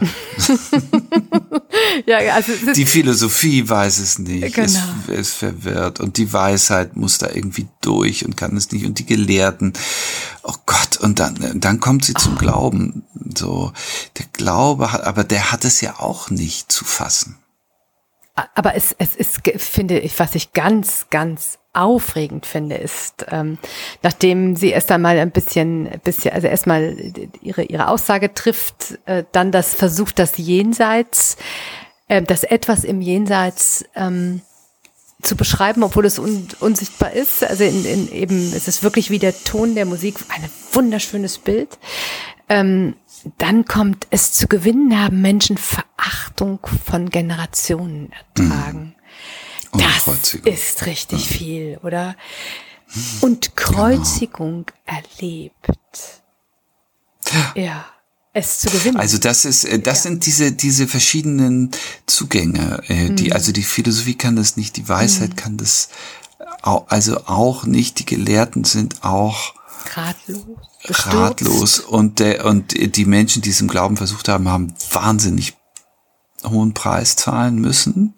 ja, 2.06 2.18
also 2.34 2.52
die 2.74 2.86
Philosophie 2.86 3.68
weiß 3.68 4.00
es 4.00 4.20
nicht, 4.20 4.54
genau. 4.54 4.66
ist, 4.66 5.10
ist 5.10 5.34
verwirrt 5.34 6.00
und 6.00 6.18
die 6.18 6.32
Weisheit 6.32 6.96
muss 6.96 7.18
da 7.18 7.30
irgendwie 7.30 7.68
durch 7.82 8.26
und 8.26 8.38
kann 8.38 8.56
es 8.58 8.72
nicht 8.72 8.86
und 8.86 9.00
die 9.00 9.06
Gelehrten, 9.06 9.74
oh 10.44 10.56
Gott, 10.66 10.98
und 10.98 11.20
dann, 11.20 11.60
dann 11.60 11.80
kommt 11.80 12.06
sie 12.06 12.14
zum 12.14 12.36
oh. 12.36 12.40
Glauben. 12.40 13.04
So, 13.38 13.72
der 14.18 14.26
Glaube 14.34 14.92
hat, 14.92 15.04
aber 15.04 15.24
der 15.24 15.52
hat 15.52 15.66
es 15.66 15.82
ja 15.82 16.00
auch 16.00 16.30
nicht 16.30 16.72
zu 16.72 16.84
fassen. 16.84 17.38
Aber 18.56 18.76
es, 18.76 18.96
es 18.98 19.16
ist, 19.16 19.42
finde 19.58 20.00
ich, 20.00 20.18
was 20.18 20.36
ich 20.36 20.54
ganz, 20.54 21.08
ganz 21.10 21.60
aufregend 21.74 22.46
finde, 22.46 22.76
ist, 22.76 23.26
ähm, 23.30 23.58
nachdem 24.04 24.56
sie 24.56 24.70
erst 24.70 24.92
einmal 24.92 25.18
ein 25.18 25.32
bisschen, 25.32 25.90
bisschen 26.04 26.34
also 26.34 26.48
erstmal 26.48 26.98
ihre, 27.42 27.64
ihre 27.64 27.88
Aussage 27.88 28.34
trifft, 28.34 29.00
äh, 29.06 29.24
dann 29.32 29.52
das 29.52 29.74
versucht, 29.74 30.20
das 30.20 30.38
Jenseits, 30.38 31.38
äh, 32.08 32.22
das 32.22 32.44
etwas 32.44 32.84
im 32.84 33.02
Jenseits 33.02 33.86
ähm, 33.96 34.42
zu 35.22 35.36
beschreiben, 35.38 35.84
obwohl 35.84 36.06
es 36.06 36.20
un, 36.20 36.48
unsichtbar 36.60 37.14
ist. 37.14 37.44
Also 37.44 37.64
in, 37.64 37.86
in 37.86 38.12
eben, 38.12 38.54
es 38.54 38.68
ist 38.68 38.84
wirklich 38.84 39.10
wie 39.10 39.20
der 39.20 39.44
Ton 39.44 39.76
der 39.76 39.86
Musik, 39.86 40.16
ein 40.30 40.50
wunderschönes 40.74 41.38
Bild. 41.38 41.78
Ähm, 42.50 42.96
dann 43.38 43.66
kommt 43.66 44.08
es 44.10 44.34
zu 44.34 44.48
gewinnen, 44.48 45.00
haben 45.00 45.22
Menschen 45.22 45.58
Verachtung 45.58 46.60
von 46.86 47.10
Generationen 47.10 48.12
ertragen. 48.12 48.80
Mhm. 48.80 49.01
Das 49.72 50.34
ist 50.46 50.86
richtig 50.86 51.30
mhm. 51.30 51.34
viel, 51.34 51.80
oder? 51.84 52.16
Und 53.22 53.56
Kreuzigung 53.56 54.66
genau. 54.66 55.00
erlebt. 55.00 56.22
Ja. 57.56 57.86
Es 58.34 58.60
zu 58.60 58.70
gewinnen. 58.70 58.98
Also 58.98 59.18
das 59.18 59.44
ist, 59.44 59.66
äh, 59.66 59.80
das 59.80 60.00
ja. 60.00 60.04
sind 60.04 60.26
diese 60.26 60.54
diese 60.54 60.88
verschiedenen 60.88 61.72
Zugänge. 62.06 62.82
Äh, 62.88 63.10
die 63.10 63.28
mhm. 63.28 63.34
also 63.34 63.52
die 63.52 63.64
Philosophie 63.64 64.16
kann 64.16 64.36
das 64.38 64.56
nicht, 64.56 64.78
die 64.78 64.88
Weisheit 64.88 65.32
mhm. 65.32 65.36
kann 65.36 65.58
das, 65.58 65.90
also 66.62 67.26
auch 67.26 67.66
nicht. 67.66 68.00
Die 68.00 68.06
Gelehrten 68.06 68.64
sind 68.64 69.04
auch 69.04 69.54
ratlos 69.96 70.46
ratlos 70.86 71.80
und 71.80 72.20
der 72.20 72.46
und 72.46 72.74
die 72.96 73.06
Menschen, 73.06 73.42
die 73.42 73.50
es 73.50 73.62
im 73.62 73.68
Glauben 73.68 73.98
versucht 73.98 74.30
haben, 74.30 74.48
haben 74.48 74.74
wahnsinnig 74.92 75.56
hohen 76.44 76.74
Preis 76.74 77.16
zahlen 77.16 77.56
müssen. 77.60 78.14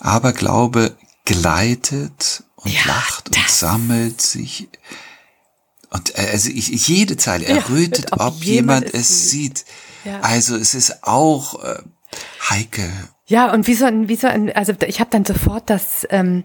Aber 0.00 0.32
Glaube 0.32 0.96
gleitet 1.24 2.44
und 2.56 2.72
ja, 2.72 2.80
lacht 2.86 3.28
und 3.28 3.48
sammelt 3.48 4.20
sich. 4.20 4.68
Und 5.90 6.18
äh, 6.18 6.28
also 6.32 6.50
ich, 6.50 6.88
jede 6.88 7.16
Zeile 7.16 7.46
errötet, 7.46 8.06
ja, 8.10 8.12
ob, 8.12 8.20
ob, 8.20 8.42
jemand, 8.42 8.86
jemand 8.86 8.94
es 8.94 9.30
sieht. 9.30 9.58
sieht. 9.58 9.64
Ja. 10.04 10.20
Also 10.20 10.56
es 10.56 10.74
ist 10.74 11.04
auch 11.04 11.62
äh, 11.62 11.82
Heike 12.48 12.90
ja, 13.30 13.52
und 13.52 13.68
wie 13.68 13.74
so 13.74 13.84
ein, 13.84 14.08
wie 14.08 14.16
so 14.16 14.26
ein, 14.26 14.50
also 14.56 14.72
ich 14.84 14.98
habe 14.98 15.10
dann 15.10 15.24
sofort 15.24 15.70
das, 15.70 16.04
ähm, 16.10 16.42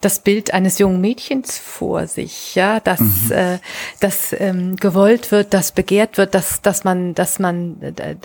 das 0.00 0.20
Bild 0.20 0.52
eines 0.52 0.78
jungen 0.78 1.00
Mädchens 1.00 1.58
vor 1.58 2.06
sich, 2.06 2.54
ja, 2.54 2.80
dass, 2.80 3.00
mhm. 3.00 3.32
äh, 3.32 3.58
dass 4.00 4.34
ähm, 4.38 4.76
gewollt 4.76 5.30
wird, 5.30 5.54
dass 5.54 5.72
begehrt 5.72 6.18
wird, 6.18 6.34
dass, 6.34 6.62
dass 6.62 6.84
man, 6.84 7.14
dass 7.14 7.38
man, 7.38 7.80
äh, 7.82 8.16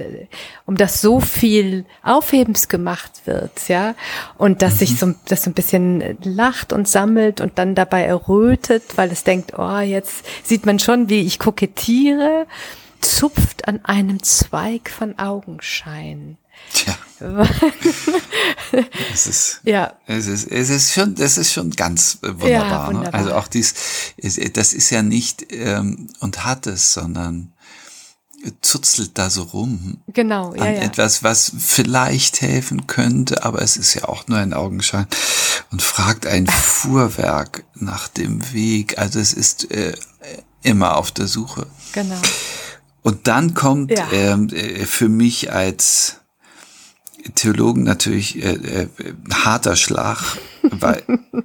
um 0.65 0.75
das 0.75 1.01
so 1.01 1.19
viel 1.19 1.85
Aufhebens 2.03 2.67
gemacht 2.67 3.21
wird, 3.25 3.67
ja, 3.67 3.95
und 4.37 4.61
dass 4.61 4.73
mhm. 4.73 4.77
sich 4.77 4.99
so, 4.99 5.13
das 5.27 5.43
so 5.43 5.49
ein 5.49 5.53
bisschen 5.53 6.17
lacht 6.23 6.73
und 6.73 6.87
sammelt 6.87 7.41
und 7.41 7.57
dann 7.57 7.75
dabei 7.75 8.03
errötet, 8.03 8.83
weil 8.95 9.11
es 9.11 9.23
denkt, 9.23 9.53
oh, 9.57 9.79
jetzt 9.79 10.25
sieht 10.43 10.65
man 10.65 10.79
schon, 10.79 11.09
wie 11.09 11.21
ich 11.21 11.39
kokettiere, 11.39 12.47
zupft 12.99 13.67
an 13.67 13.83
einem 13.83 14.21
Zweig 14.23 14.89
von 14.89 15.17
Augenschein. 15.17 16.37
Tja. 16.73 16.95
es 19.13 19.27
ist, 19.27 19.61
ja. 19.63 19.93
es 20.07 20.27
ist, 20.27 20.51
es 20.51 20.69
ist 20.69 20.93
schon, 20.93 21.15
das 21.15 21.37
ist 21.37 21.53
schon 21.53 21.71
ganz 21.71 22.17
wunderbar. 22.21 22.49
Ja, 22.49 22.87
wunderbar. 22.87 23.11
Ne? 23.11 23.13
Also 23.13 23.33
auch 23.35 23.47
dies, 23.47 23.73
das 24.53 24.73
ist 24.73 24.89
ja 24.89 25.03
nicht 25.03 25.51
ähm, 25.51 26.07
und 26.19 26.45
hat 26.45 26.67
es, 26.67 26.93
sondern 26.93 27.53
zuzelt 28.61 29.17
da 29.17 29.29
so 29.29 29.43
rum. 29.43 29.97
Genau, 30.07 30.55
ja, 30.55 30.63
an 30.63 30.75
ja. 30.75 30.81
etwas, 30.81 31.23
was 31.23 31.51
vielleicht 31.57 32.41
helfen 32.41 32.87
könnte, 32.87 33.43
aber 33.43 33.61
es 33.61 33.77
ist 33.77 33.93
ja 33.93 34.05
auch 34.05 34.27
nur 34.27 34.39
ein 34.39 34.53
Augenschein 34.53 35.07
und 35.71 35.81
fragt 35.81 36.25
ein 36.25 36.47
Fuhrwerk 36.47 37.63
nach 37.75 38.07
dem 38.07 38.53
Weg. 38.53 38.97
Also 38.97 39.19
es 39.19 39.33
ist 39.33 39.71
äh, 39.71 39.93
immer 40.63 40.97
auf 40.97 41.11
der 41.11 41.27
Suche. 41.27 41.67
Genau. 41.93 42.21
Und 43.03 43.27
dann 43.27 43.53
kommt 43.53 43.91
ja. 43.91 44.11
ähm, 44.11 44.49
äh, 44.49 44.85
für 44.85 45.09
mich 45.09 45.51
als 45.51 46.20
Theologen 47.35 47.83
natürlich 47.83 48.43
äh, 48.43 48.53
äh, 48.53 48.87
harter 49.31 49.75
Schlag, 49.75 50.37
weil 50.63 51.03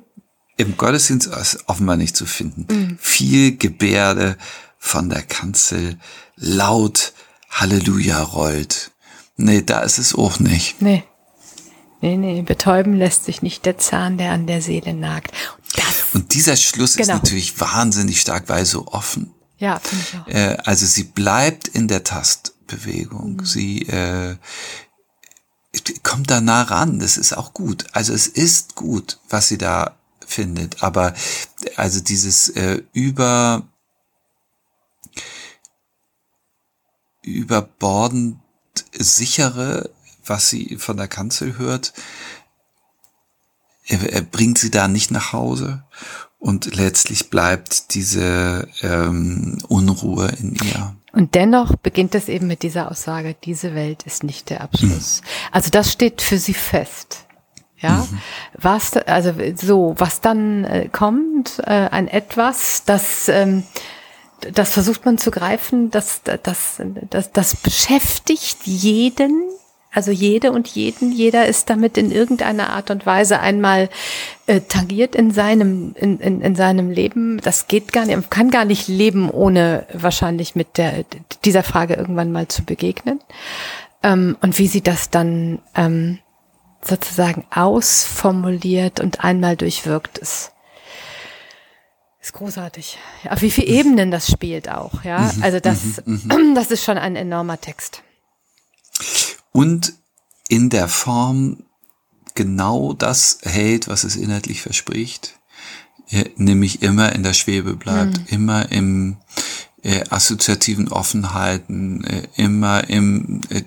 im 0.56 0.76
Gottesdienst 0.76 1.26
ist 1.26 1.68
offenbar 1.68 1.96
nicht 1.96 2.16
zu 2.16 2.26
finden. 2.26 2.66
Mhm. 2.70 2.98
Viel 3.00 3.56
Gebärde 3.56 4.36
von 4.78 5.08
der 5.08 5.22
Kanzel, 5.22 5.98
laut 6.36 7.12
Halleluja 7.50 8.22
rollt. 8.22 8.92
Nee, 9.36 9.62
da 9.62 9.80
ist 9.80 9.98
es 9.98 10.14
auch 10.14 10.38
nicht. 10.38 10.80
Nee. 10.80 11.04
Nee, 12.00 12.16
nee, 12.16 12.42
betäuben 12.42 12.94
lässt 12.94 13.24
sich 13.24 13.42
nicht 13.42 13.64
der 13.64 13.78
Zahn, 13.78 14.18
der 14.18 14.32
an 14.32 14.46
der 14.46 14.60
Seele 14.60 14.92
nagt. 14.92 15.32
Das, 15.74 16.14
Und 16.14 16.34
dieser 16.34 16.56
Schluss 16.56 16.96
genau. 16.96 17.14
ist 17.14 17.22
natürlich 17.22 17.58
wahnsinnig 17.60 18.20
stark, 18.20 18.48
weil 18.48 18.66
so 18.66 18.86
offen. 18.88 19.32
Ja, 19.58 19.80
finde 19.80 20.04
ich 20.06 20.18
auch. 20.18 20.28
Äh, 20.28 20.56
also 20.64 20.86
sie 20.86 21.04
bleibt 21.04 21.68
in 21.68 21.88
der 21.88 22.04
Tastbewegung. 22.04 23.36
Mhm. 23.36 23.46
Sie 23.46 23.82
äh, 23.82 24.36
kommt 26.02 26.30
da 26.30 26.40
nah 26.40 26.62
ran. 26.62 26.98
Das 26.98 27.16
ist 27.16 27.32
auch 27.36 27.52
gut. 27.52 27.86
Also 27.92 28.12
es 28.12 28.26
ist 28.26 28.74
gut, 28.74 29.18
was 29.28 29.48
sie 29.48 29.58
da 29.58 29.96
findet. 30.26 30.82
Aber 30.82 31.14
also 31.76 32.00
dieses 32.00 32.48
äh, 32.50 32.82
über 32.92 33.66
überbordend 37.22 38.40
sichere, 38.92 39.90
was 40.24 40.48
sie 40.48 40.76
von 40.76 40.96
der 40.96 41.08
Kanzel 41.08 41.58
hört, 41.58 41.92
er, 43.88 44.22
bringt 44.22 44.58
sie 44.58 44.70
da 44.70 44.88
nicht 44.88 45.10
nach 45.10 45.32
Hause 45.32 45.84
und 46.38 46.76
letztlich 46.76 47.30
bleibt 47.30 47.94
diese 47.94 48.68
ähm, 48.82 49.58
Unruhe 49.68 50.28
in 50.38 50.54
ihr. 50.54 50.96
Und 51.12 51.34
dennoch 51.34 51.76
beginnt 51.76 52.14
es 52.14 52.28
eben 52.28 52.46
mit 52.46 52.62
dieser 52.62 52.90
Aussage, 52.90 53.34
diese 53.42 53.74
Welt 53.74 54.02
ist 54.02 54.22
nicht 54.22 54.50
der 54.50 54.60
Abschluss. 54.60 55.22
Mhm. 55.22 55.26
Also 55.52 55.70
das 55.70 55.90
steht 55.90 56.20
für 56.20 56.38
sie 56.38 56.54
fest. 56.54 57.26
Ja, 57.78 58.06
mhm. 58.10 58.18
was, 58.54 58.96
also 58.96 59.34
so, 59.54 59.94
was 59.98 60.20
dann 60.22 60.64
äh, 60.64 60.88
kommt, 60.90 61.58
äh, 61.58 61.88
ein 61.90 62.08
etwas, 62.08 62.84
das, 62.84 63.28
ähm, 63.28 63.64
das 64.52 64.72
versucht 64.72 65.04
man 65.04 65.18
zu 65.18 65.30
greifen, 65.30 65.90
das, 65.90 66.22
das, 66.22 66.80
das, 67.10 67.32
das 67.32 67.56
beschäftigt 67.56 68.58
jeden, 68.64 69.42
also 69.96 70.10
jede 70.10 70.52
und 70.52 70.68
jeden, 70.68 71.10
jeder 71.10 71.46
ist 71.46 71.70
damit 71.70 71.96
in 71.96 72.10
irgendeiner 72.10 72.68
Art 72.68 72.90
und 72.90 73.06
Weise 73.06 73.40
einmal 73.40 73.88
äh, 74.46 74.60
tangiert 74.60 75.14
in 75.14 75.30
seinem, 75.30 75.94
in, 75.94 76.20
in, 76.20 76.42
in 76.42 76.54
seinem 76.54 76.90
Leben. 76.90 77.40
Das 77.40 77.66
geht 77.66 77.94
gar 77.94 78.04
nicht, 78.04 78.30
kann 78.30 78.50
gar 78.50 78.66
nicht 78.66 78.88
leben, 78.88 79.30
ohne 79.30 79.86
wahrscheinlich 79.94 80.54
mit 80.54 80.76
der, 80.76 81.06
dieser 81.46 81.62
Frage 81.62 81.94
irgendwann 81.94 82.30
mal 82.30 82.46
zu 82.46 82.62
begegnen. 82.62 83.20
Ähm, 84.02 84.36
und 84.42 84.58
wie 84.58 84.66
sie 84.66 84.82
das 84.82 85.08
dann 85.08 85.60
ähm, 85.74 86.18
sozusagen 86.84 87.46
ausformuliert 87.50 89.00
und 89.00 89.24
einmal 89.24 89.56
durchwirkt 89.56 90.18
ist. 90.18 90.52
Ist 92.20 92.34
großartig. 92.34 92.98
Auf 93.30 93.40
wie 93.40 93.50
viele 93.50 93.68
Ebenen 93.68 94.10
das 94.10 94.30
spielt 94.30 94.68
auch, 94.68 95.04
ja. 95.04 95.20
Mhm, 95.20 95.42
also 95.42 95.58
das, 95.58 96.02
mhm, 96.04 96.20
mhm. 96.24 96.54
das 96.54 96.70
ist 96.70 96.84
schon 96.84 96.98
ein 96.98 97.16
enormer 97.16 97.58
Text. 97.58 98.02
Und 99.56 99.94
in 100.48 100.68
der 100.68 100.86
Form 100.86 101.62
genau 102.34 102.92
das 102.92 103.38
hält, 103.42 103.88
was 103.88 104.04
es 104.04 104.14
inhaltlich 104.14 104.60
verspricht, 104.60 105.38
nämlich 106.36 106.82
immer 106.82 107.14
in 107.14 107.22
der 107.22 107.32
Schwebe 107.32 107.74
bleibt, 107.74 108.18
mhm. 108.18 108.26
immer 108.28 108.70
im 108.70 109.16
äh, 109.82 110.04
assoziativen 110.10 110.88
Offenheiten, 110.88 112.04
äh, 112.04 112.28
immer 112.36 112.88
im 112.90 113.40
äh, 113.48 113.62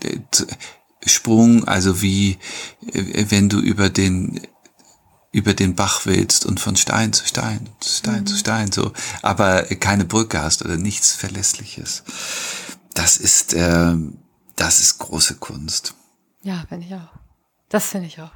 Sprung, 1.06 1.68
also 1.68 2.04
wie 2.04 2.38
äh, 2.94 3.26
wenn 3.30 3.50
du 3.50 3.60
über 3.60 3.90
den 3.90 4.42
über 5.32 5.54
den 5.54 5.76
Bach 5.76 6.06
willst 6.06 6.46
und 6.46 6.60
von 6.60 6.76
Stein 6.76 7.14
zu 7.14 7.26
Stein, 7.26 7.70
Stein 7.84 8.22
mhm. 8.22 8.28
zu 8.28 8.38
Stein, 8.38 8.72
so, 8.72 8.94
aber 9.22 9.64
keine 9.64 10.06
Brücke 10.06 10.42
hast 10.42 10.64
oder 10.64 10.78
nichts 10.78 11.14
Verlässliches. 11.14 12.04
Das 12.94 13.18
ist, 13.18 13.54
äh, 13.54 13.96
das 14.60 14.82
ist 14.82 15.00
große 15.00 15.36
Kunst. 15.36 15.94
Ja, 16.42 16.64
finde 16.68 16.86
ich 16.86 16.94
auch. 16.94 17.20
Das 17.70 17.90
finde 17.90 18.08
ich 18.08 18.20
auch. 18.20 18.32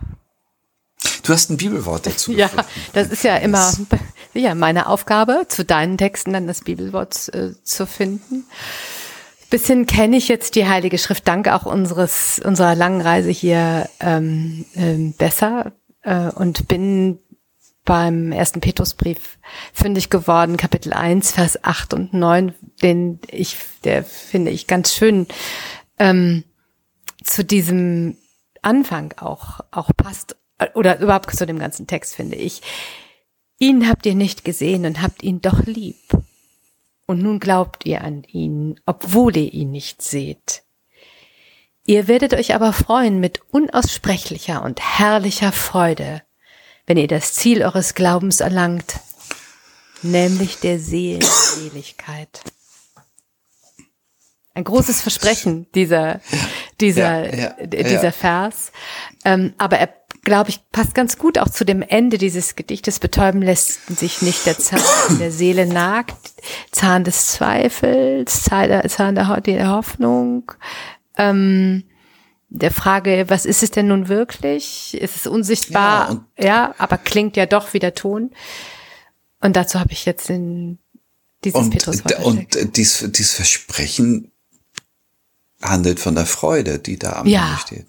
Du 1.23 1.33
hast 1.33 1.49
ein 1.49 1.57
Bibelwort 1.57 2.05
dazu. 2.05 2.31
ja, 2.35 2.49
das 2.93 3.09
ist 3.09 3.23
ja 3.23 3.37
immer 3.37 3.73
ja, 4.33 4.55
meine 4.55 4.87
Aufgabe, 4.87 5.45
zu 5.49 5.65
deinen 5.65 5.97
Texten 5.97 6.33
dann 6.33 6.47
das 6.47 6.61
Bibelwort 6.61 7.29
äh, 7.33 7.53
zu 7.63 7.85
finden. 7.85 8.45
Bisschen 9.49 9.85
kenne 9.85 10.17
ich 10.17 10.29
jetzt 10.29 10.55
die 10.55 10.67
Heilige 10.67 10.97
Schrift 10.97 11.27
dank 11.27 11.47
auch 11.47 11.65
unseres 11.65 12.41
unserer 12.43 12.73
langen 12.73 13.01
Reise 13.01 13.29
hier 13.29 13.89
ähm, 13.99 14.65
ähm, 14.75 15.13
besser 15.13 15.73
äh, 16.01 16.29
und 16.29 16.67
bin 16.67 17.19
beim 17.85 18.31
ersten 18.31 18.61
Petrusbrief 18.61 19.37
fündig 19.73 20.09
geworden, 20.09 20.57
Kapitel 20.57 20.93
1, 20.93 21.33
Vers 21.33 21.63
8 21.63 21.93
und 21.93 22.13
9, 22.13 22.53
den 22.81 23.19
ich, 23.29 23.57
der 23.83 24.03
finde 24.05 24.51
ich 24.51 24.67
ganz 24.67 24.93
schön 24.93 25.27
ähm, 26.03 26.43
zu 27.23 27.45
diesem 27.45 28.17
Anfang 28.61 29.13
auch, 29.17 29.61
auch 29.71 29.91
passt, 29.95 30.35
oder 30.73 30.99
überhaupt 30.99 31.33
zu 31.33 31.45
dem 31.45 31.59
ganzen 31.59 31.87
Text, 31.87 32.15
finde 32.15 32.35
ich. 32.35 32.61
Ihn 33.57 33.87
habt 33.87 34.05
ihr 34.05 34.15
nicht 34.15 34.43
gesehen 34.43 34.85
und 34.85 35.01
habt 35.01 35.23
ihn 35.23 35.41
doch 35.41 35.65
lieb. 35.65 35.95
Und 37.05 37.21
nun 37.21 37.39
glaubt 37.39 37.85
ihr 37.85 38.01
an 38.01 38.23
ihn, 38.23 38.79
obwohl 38.85 39.35
ihr 39.37 39.53
ihn 39.53 39.71
nicht 39.71 40.01
seht. 40.01 40.63
Ihr 41.85 42.07
werdet 42.07 42.33
euch 42.33 42.53
aber 42.53 42.73
freuen 42.73 43.19
mit 43.19 43.41
unaussprechlicher 43.51 44.63
und 44.63 44.81
herrlicher 44.81 45.51
Freude, 45.51 46.21
wenn 46.85 46.97
ihr 46.97 47.07
das 47.07 47.33
Ziel 47.33 47.61
eures 47.63 47.93
Glaubens 47.93 48.41
erlangt, 48.41 48.99
nämlich 50.01 50.59
der 50.59 50.79
Seelenseligkeit. 50.79 52.41
Ein 54.55 54.63
großes 54.65 55.01
Versprechen, 55.01 55.67
dieser, 55.73 56.21
dieser, 56.79 57.35
ja, 57.35 57.55
ja, 57.59 57.65
dieser 57.65 58.03
ja. 58.03 58.11
Vers. 58.11 58.71
Ähm, 59.25 59.53
aber 59.57 59.79
er, 59.79 59.89
glaube 60.23 60.51
ich, 60.51 60.59
passt 60.71 60.93
ganz 60.93 61.17
gut 61.17 61.39
auch 61.39 61.49
zu 61.49 61.65
dem 61.65 61.81
Ende 61.81 62.19
dieses 62.19 62.55
Gedichtes. 62.55 62.99
Betäuben 62.99 63.41
lässt 63.41 63.87
sich 63.87 64.21
nicht 64.21 64.45
der 64.45 64.59
Zahn 64.59 65.17
der 65.19 65.31
Seele 65.31 65.65
nagt, 65.65 66.15
Zahn 66.71 67.03
des 67.03 67.27
Zweifels, 67.27 68.43
Zahn 68.43 68.69
der, 68.69 68.87
Zahn 68.89 69.15
der 69.15 69.27
Hoffnung, 69.69 70.51
ähm, 71.17 71.83
der 72.49 72.71
Frage, 72.71 73.25
was 73.29 73.45
ist 73.45 73.63
es 73.63 73.71
denn 73.71 73.87
nun 73.87 74.07
wirklich? 74.07 74.93
Ist 74.93 75.15
es 75.15 75.25
unsichtbar? 75.25 76.27
Ja, 76.37 76.45
ja 76.45 76.75
aber 76.77 76.99
klingt 76.99 77.35
ja 77.35 77.47
doch 77.47 77.73
wie 77.73 77.79
der 77.79 77.95
Ton. 77.95 78.29
Und 79.41 79.55
dazu 79.55 79.79
habe 79.79 79.91
ich 79.91 80.05
jetzt 80.05 80.29
in 80.29 80.77
dieses 81.43 81.59
und, 81.59 81.71
Petruswort 81.71 82.23
Und 82.23 82.77
dies, 82.77 83.03
dieses 83.09 83.33
Versprechen 83.33 84.31
handelt 85.63 85.99
von 85.99 86.15
der 86.15 86.25
Freude, 86.25 86.79
die 86.79 86.97
da 86.99 87.13
am 87.13 87.27
ja. 87.27 87.49
Ende 87.49 87.61
steht. 87.61 87.85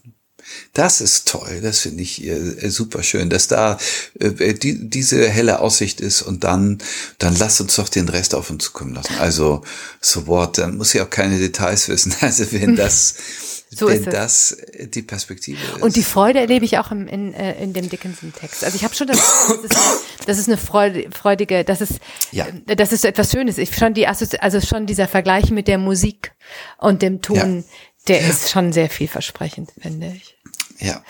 Das 0.72 1.00
ist 1.00 1.28
toll, 1.28 1.60
das 1.62 1.80
finde 1.80 2.02
ich 2.02 2.22
äh, 2.24 2.68
super 2.68 3.02
schön, 3.02 3.30
dass 3.30 3.48
da 3.48 3.78
äh, 4.18 4.52
die, 4.54 4.90
diese 4.90 5.28
helle 5.28 5.60
Aussicht 5.60 6.00
ist 6.00 6.22
und 6.22 6.44
dann, 6.44 6.78
dann 7.18 7.36
lass 7.36 7.60
uns 7.60 7.76
doch 7.76 7.88
den 7.88 8.08
Rest 8.08 8.34
auf 8.34 8.50
uns 8.50 8.72
kommen 8.72 8.94
lassen. 8.94 9.14
Also, 9.18 9.62
so 10.00 10.26
what, 10.26 10.58
dann 10.58 10.76
muss 10.76 10.94
ich 10.94 11.00
auch 11.00 11.10
keine 11.10 11.38
Details 11.38 11.88
wissen. 11.88 12.14
Also, 12.20 12.50
wenn 12.52 12.76
das, 12.76 13.14
so 13.74 13.88
wenn 13.88 14.04
das 14.04 14.56
die 14.78 15.02
Perspektive 15.02 15.58
ist. 15.76 15.82
Und 15.82 15.96
die 15.96 16.02
Freude 16.02 16.40
erlebe 16.40 16.64
ich 16.64 16.78
auch 16.78 16.90
im, 16.90 17.06
in, 17.06 17.34
äh, 17.34 17.62
in 17.62 17.72
dem 17.72 17.88
Dickinson-Text. 17.88 18.64
Also 18.64 18.76
ich 18.76 18.84
habe 18.84 18.94
schon 18.94 19.06
das, 19.06 19.18
das 19.48 19.64
ist, 19.64 19.78
das 20.26 20.38
ist 20.38 20.48
eine 20.48 20.56
Freude, 20.56 21.08
freudige, 21.10 21.64
das 21.64 21.80
ist, 21.80 21.94
ja. 22.32 22.46
Äh, 22.66 22.76
das 22.76 22.92
ist 22.92 23.02
so 23.02 23.08
etwas 23.08 23.30
Schönes. 23.30 23.58
Ich 23.58 23.74
schon 23.76 23.94
die, 23.94 24.06
also 24.06 24.60
schon 24.60 24.86
dieser 24.86 25.08
Vergleich 25.08 25.50
mit 25.50 25.68
der 25.68 25.78
Musik 25.78 26.32
und 26.78 27.02
dem 27.02 27.22
Ton, 27.22 27.58
ja. 27.58 27.64
der 28.08 28.22
ja. 28.22 28.28
ist 28.28 28.50
schon 28.50 28.72
sehr 28.72 28.90
vielversprechend, 28.90 29.72
finde 29.80 30.14
ich. 30.16 30.36
Ja, 30.78 31.02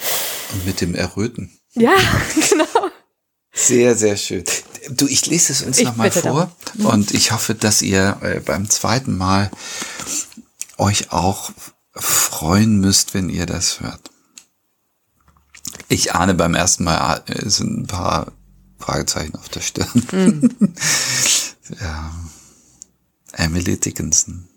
und 0.52 0.66
mit 0.66 0.80
dem 0.80 0.94
Erröten. 0.94 1.58
Ja, 1.72 1.94
genau. 2.50 2.90
Sehr, 3.52 3.94
sehr 3.94 4.16
schön. 4.16 4.44
Du, 4.90 5.06
ich 5.06 5.26
lese 5.26 5.52
es 5.52 5.62
uns 5.62 5.80
nochmal 5.80 6.10
vor 6.10 6.50
mhm. 6.74 6.86
und 6.86 7.14
ich 7.14 7.30
hoffe, 7.30 7.54
dass 7.54 7.82
ihr 7.82 8.18
äh, 8.20 8.40
beim 8.40 8.68
zweiten 8.68 9.16
Mal 9.16 9.50
euch 10.76 11.12
auch 11.12 11.50
freuen 11.94 12.80
müsst, 12.80 13.14
wenn 13.14 13.28
ihr 13.28 13.46
das 13.46 13.80
hört. 13.80 14.10
Ich 15.88 16.14
ahne 16.14 16.34
beim 16.34 16.54
ersten 16.54 16.84
Mal, 16.84 17.22
äh, 17.26 17.48
sind 17.48 17.78
ein 17.78 17.86
paar 17.86 18.32
Fragezeichen 18.78 19.36
auf 19.36 19.48
der 19.48 19.60
Stirn. 19.60 20.06
Mhm. 20.12 20.74
ja. 21.80 22.14
Emily 23.32 23.78
Dickinson. 23.78 24.48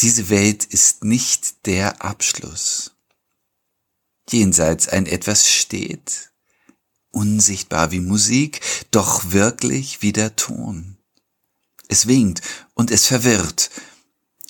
Diese 0.00 0.28
Welt 0.28 0.64
ist 0.64 1.04
nicht 1.04 1.66
der 1.66 2.02
Abschluss 2.04 2.92
jenseits 4.30 4.88
ein 4.88 5.06
etwas 5.06 5.48
steht, 5.48 6.30
unsichtbar 7.10 7.90
wie 7.90 8.00
Musik, 8.00 8.60
doch 8.90 9.32
wirklich 9.32 10.02
wie 10.02 10.12
der 10.12 10.36
Ton. 10.36 10.96
Es 11.88 12.06
winkt 12.06 12.40
und 12.74 12.90
es 12.90 13.06
verwirrt. 13.06 13.70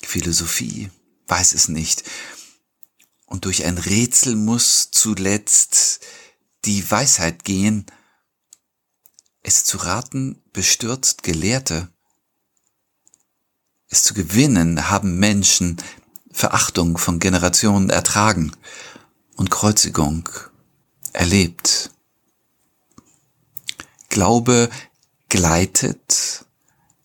Philosophie 0.03 0.89
weiß 1.27 1.53
es 1.53 1.67
nicht. 1.67 2.03
Und 3.25 3.45
durch 3.45 3.65
ein 3.65 3.77
Rätsel 3.77 4.35
muss 4.35 4.91
zuletzt 4.91 6.01
die 6.65 6.89
Weisheit 6.89 7.43
gehen. 7.43 7.85
Es 9.41 9.63
zu 9.63 9.77
raten 9.77 10.41
bestürzt 10.53 11.23
Gelehrte. 11.23 11.89
Es 13.89 14.03
zu 14.03 14.13
gewinnen 14.13 14.89
haben 14.89 15.19
Menschen 15.19 15.77
Verachtung 16.31 16.97
von 16.97 17.19
Generationen 17.19 17.89
ertragen 17.89 18.51
und 19.35 19.51
Kreuzigung 19.51 20.29
erlebt. 21.11 21.91
Glaube 24.09 24.69
gleitet 25.29 26.45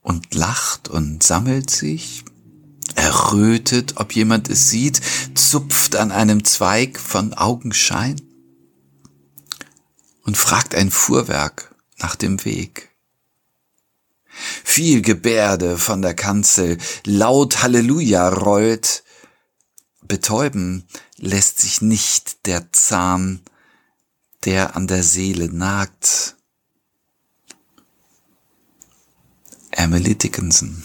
und 0.03 0.35
lacht 0.35 0.89
und 0.89 1.23
sammelt 1.23 1.71
sich, 1.71 2.25
errötet, 2.99 3.95
ob 3.97 4.13
jemand 4.13 4.51
es 4.51 4.69
sieht, 4.71 5.01
zupft 5.35 5.97
an 5.97 6.11
einem 6.11 6.45
Zweig 6.45 6.99
von 6.99 7.33
Augenschein 7.33 8.21
und 10.25 10.37
fragt 10.37 10.75
ein 10.75 10.91
Fuhrwerk 10.91 11.75
nach 11.99 12.17
dem 12.17 12.45
Weg. 12.45 12.91
Viel 14.65 15.03
Gebärde 15.03 15.79
von 15.79 16.03
der 16.03 16.15
Kanzel, 16.15 16.79
laut 17.05 17.63
Halleluja 17.63 18.29
rollt, 18.29 19.05
betäuben 20.03 20.87
lässt 21.17 21.61
sich 21.61 21.81
nicht 21.81 22.47
der 22.47 22.73
Zahn, 22.73 23.41
der 24.45 24.77
an 24.77 24.87
der 24.87 25.03
Seele 25.03 25.53
nagt. 25.53 26.37
Emily 29.71 30.15
Dickinson. 30.15 30.83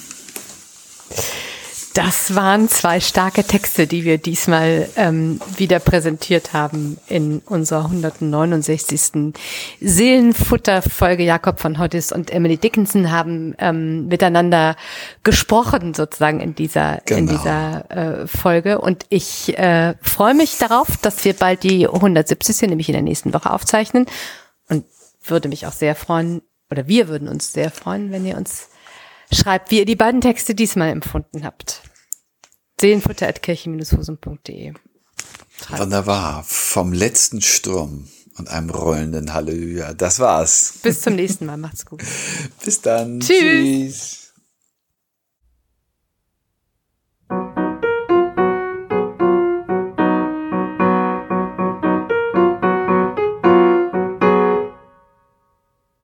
Das 1.93 2.33
waren 2.33 2.69
zwei 2.69 2.99
starke 2.99 3.43
Texte, 3.43 3.85
die 3.85 4.03
wir 4.03 4.17
diesmal 4.17 4.89
ähm, 4.95 5.39
wieder 5.57 5.77
präsentiert 5.79 6.51
haben 6.51 6.97
in 7.07 7.39
unserer 7.45 7.85
169. 7.85 9.33
Seelenfutter-Folge. 9.79 11.23
Jakob 11.23 11.59
von 11.59 11.77
Hottis 11.77 12.11
und 12.11 12.31
Emily 12.31 12.57
Dickinson 12.57 13.11
haben 13.11 13.53
ähm, 13.59 14.07
miteinander 14.07 14.75
gesprochen 15.23 15.93
sozusagen 15.93 16.39
in 16.39 16.55
dieser 16.55 17.01
genau. 17.05 17.19
in 17.19 17.27
dieser 17.27 17.91
äh, 17.91 18.27
Folge. 18.27 18.81
Und 18.81 19.05
ich 19.09 19.55
äh, 19.59 19.93
freue 20.01 20.33
mich 20.33 20.57
darauf, 20.57 20.97
dass 20.97 21.23
wir 21.25 21.33
bald 21.33 21.61
die 21.61 21.87
170. 21.87 22.69
nämlich 22.69 22.89
in 22.89 22.93
der 22.93 23.03
nächsten 23.03 23.35
Woche 23.35 23.51
aufzeichnen 23.51 24.07
und 24.67 24.85
würde 25.23 25.47
mich 25.47 25.67
auch 25.67 25.73
sehr 25.73 25.93
freuen 25.93 26.41
oder 26.71 26.87
wir 26.87 27.07
würden 27.07 27.27
uns 27.27 27.53
sehr 27.53 27.69
freuen, 27.69 28.11
wenn 28.11 28.25
ihr 28.25 28.35
uns 28.35 28.69
schreibt, 29.31 29.71
wie 29.71 29.79
ihr 29.79 29.85
die 29.85 29.95
beiden 29.95 30.21
Texte 30.21 30.55
diesmal 30.55 30.89
empfunden 30.89 31.43
habt. 31.43 31.81
Seelenfutter.kirche-husum.de 32.79 34.73
Wunderbar. 35.69 36.43
Vom 36.45 36.91
letzten 36.93 37.41
Sturm 37.41 38.07
und 38.37 38.49
einem 38.49 38.69
rollenden 38.69 39.33
Halleluja. 39.33 39.93
Das 39.93 40.19
war's. 40.19 40.79
Bis 40.81 41.01
zum 41.01 41.15
nächsten 41.15 41.45
Mal. 41.45 41.57
Macht's 41.57 41.85
gut. 41.85 42.01
Bis 42.63 42.81
dann. 42.81 43.19
Tschüss. 43.19 43.37
Tschüss. 43.37 44.22